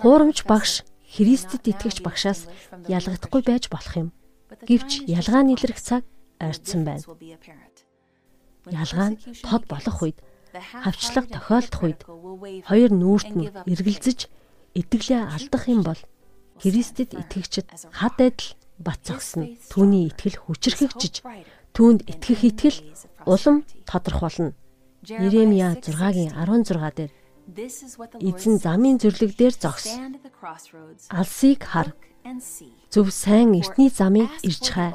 [0.00, 0.82] Хуурамч багш
[1.12, 2.48] Христэд итгэгч багшаас
[2.88, 4.08] ялгагдахгүй байж болох юм.
[4.48, 6.08] Гэвч ялгаа нийлрэх цаг
[6.40, 7.04] The ойрцсон байна.
[8.70, 10.18] Ялгаа нь тод болох үед
[10.52, 12.00] хавчлага тохиолдох үед
[12.68, 14.28] хоёр нүүрт нь эргэлзэж
[14.76, 16.00] итгэлээ алдах юм бол
[16.60, 19.48] Христэд итгэгчид хад адил бат зогсно.
[19.72, 21.24] Түүний итгэл хүчрхэгжиж
[21.72, 22.78] түүнд итгэх итгэл
[23.24, 24.52] улам тодорхойлно.
[25.08, 27.12] Иремья 6-гийн 16 дээр
[28.22, 29.02] эзэн замын says.
[29.02, 29.90] зүрлэг дээр зогс.
[29.90, 31.96] Stand at the crossroads, Алсыг хар.
[32.92, 34.94] Зөв сайн эртний замыг ирж хай.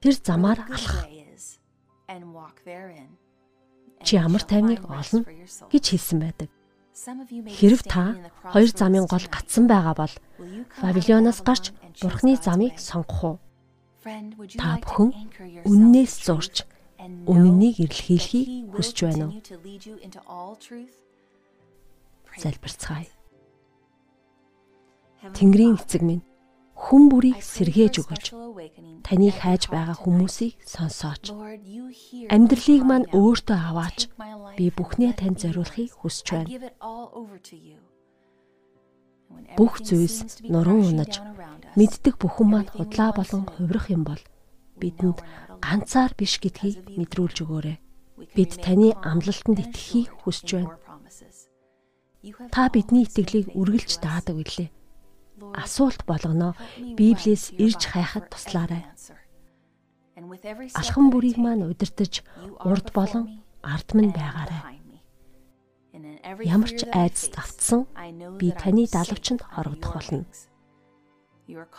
[0.00, 1.04] Тэр замаар алхах.
[2.10, 3.08] and walk therein.
[4.04, 5.24] Чи shall тайвныг олно
[5.68, 6.48] гэж хэлсэн байдаг.
[7.46, 8.16] Хэрв та
[8.52, 10.14] хоёр замын гол гацсан байгаа бол
[10.82, 13.36] Вавилоноос гарч Бурхны замыг сонгох уу?
[14.56, 15.12] Та бүхэн
[15.68, 16.64] үннээс зурж
[17.28, 19.40] үннийг эрэлхийлэхийг хүсэж байна уу?
[22.40, 23.08] Залбирцгаая.
[25.36, 26.24] Тэнгэрийн эцэг минь
[26.84, 28.26] хүн бүрийг сэргээж өгөөч.
[29.04, 31.24] at хайж байгаа хүмүүсийг сонсооч.
[32.32, 33.98] Амьдралыг маань өөртөө аваач.
[34.56, 36.48] Би бүхнээ танд зориулахыг хүсэж байна.
[39.58, 41.22] Бүх зүйлс нуруу унаж,
[41.78, 44.22] Мэддэг бүхэн маань худлаа болон хувирах юм бол
[44.82, 45.22] бидэнд
[45.62, 47.78] ганцаар биш гэдгийг мэдрүүлж өгөөрэй.
[48.34, 50.74] Бид таны амлалтанд итгэхийг хүсэж байна.
[52.50, 54.68] Та бидний итгэлийг үргэлж даадаг билээ.
[55.54, 58.84] Асуулт me Библиэс ирж хайхад туслаарай.
[60.20, 62.22] I бүрийг маань удирдах
[62.64, 64.78] урд болон ард минь байгаарай.
[66.44, 67.88] Ямар ч айдас давтсан
[68.38, 70.24] би таны under хорогдох болно.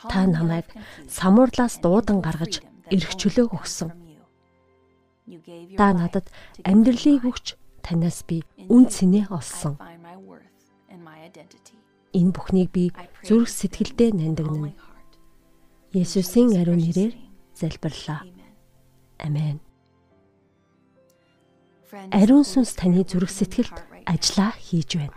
[0.09, 0.67] Та намайг
[1.07, 2.59] самуурлаас дуудан гаргаж
[2.91, 3.89] эрх чөлөө өгсөн.
[5.77, 6.27] Та надад
[6.65, 7.55] амьдралыг өгч
[7.85, 9.79] танаас би үн цэнэ олсон.
[12.11, 12.91] Энэ бүхнийг би
[13.25, 14.11] зүрх сэтгэлдээ
[14.73, 15.11] heart.
[15.93, 17.13] Есүсийн ариун нэрээр
[17.53, 18.25] залбирлаа.
[19.19, 19.59] Амен.
[22.11, 25.15] Ариун сүнс таны зүрх сэтгэлд ажиллаа хийж байна.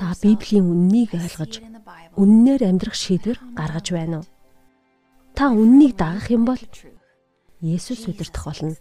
[0.00, 1.52] Та Библийн үннийг "I see ойлгож
[2.16, 4.24] үннээр амьдрах шийдвэр гаргаж байна уу?
[4.24, 6.60] do it?" Та үннийг дагах юм бол
[7.60, 8.74] Есүс удирдах болно.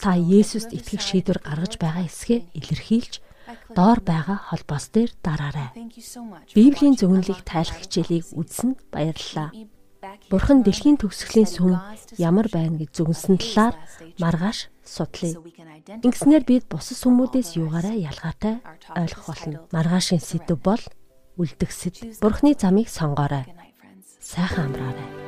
[0.00, 3.20] Та Есүст итгэх шийдвэр гаргаж байгаа эсгээ илэрхийлж
[3.74, 5.70] доор байгаа холбоос дээр дараарай.
[6.54, 9.50] Библийн зөвнөлийг тайлах хичээлийг үзсэнд баярлалаа.
[10.30, 11.74] Бурхан дэлхийн төгсгөлийн сүм
[12.20, 13.74] ямар байна гэж His талаар
[14.22, 15.42] маргааш судлаа.
[16.06, 18.62] Ингэснээр бид бусад the юугаараа ялгаатай
[18.94, 19.58] ойлгох болно.
[19.74, 20.82] Маргаашийн сэдв бол
[21.38, 23.46] үлдгэсэд Choose Бурхны замыг сонгоорой.
[24.20, 25.27] Сайхан амраарай.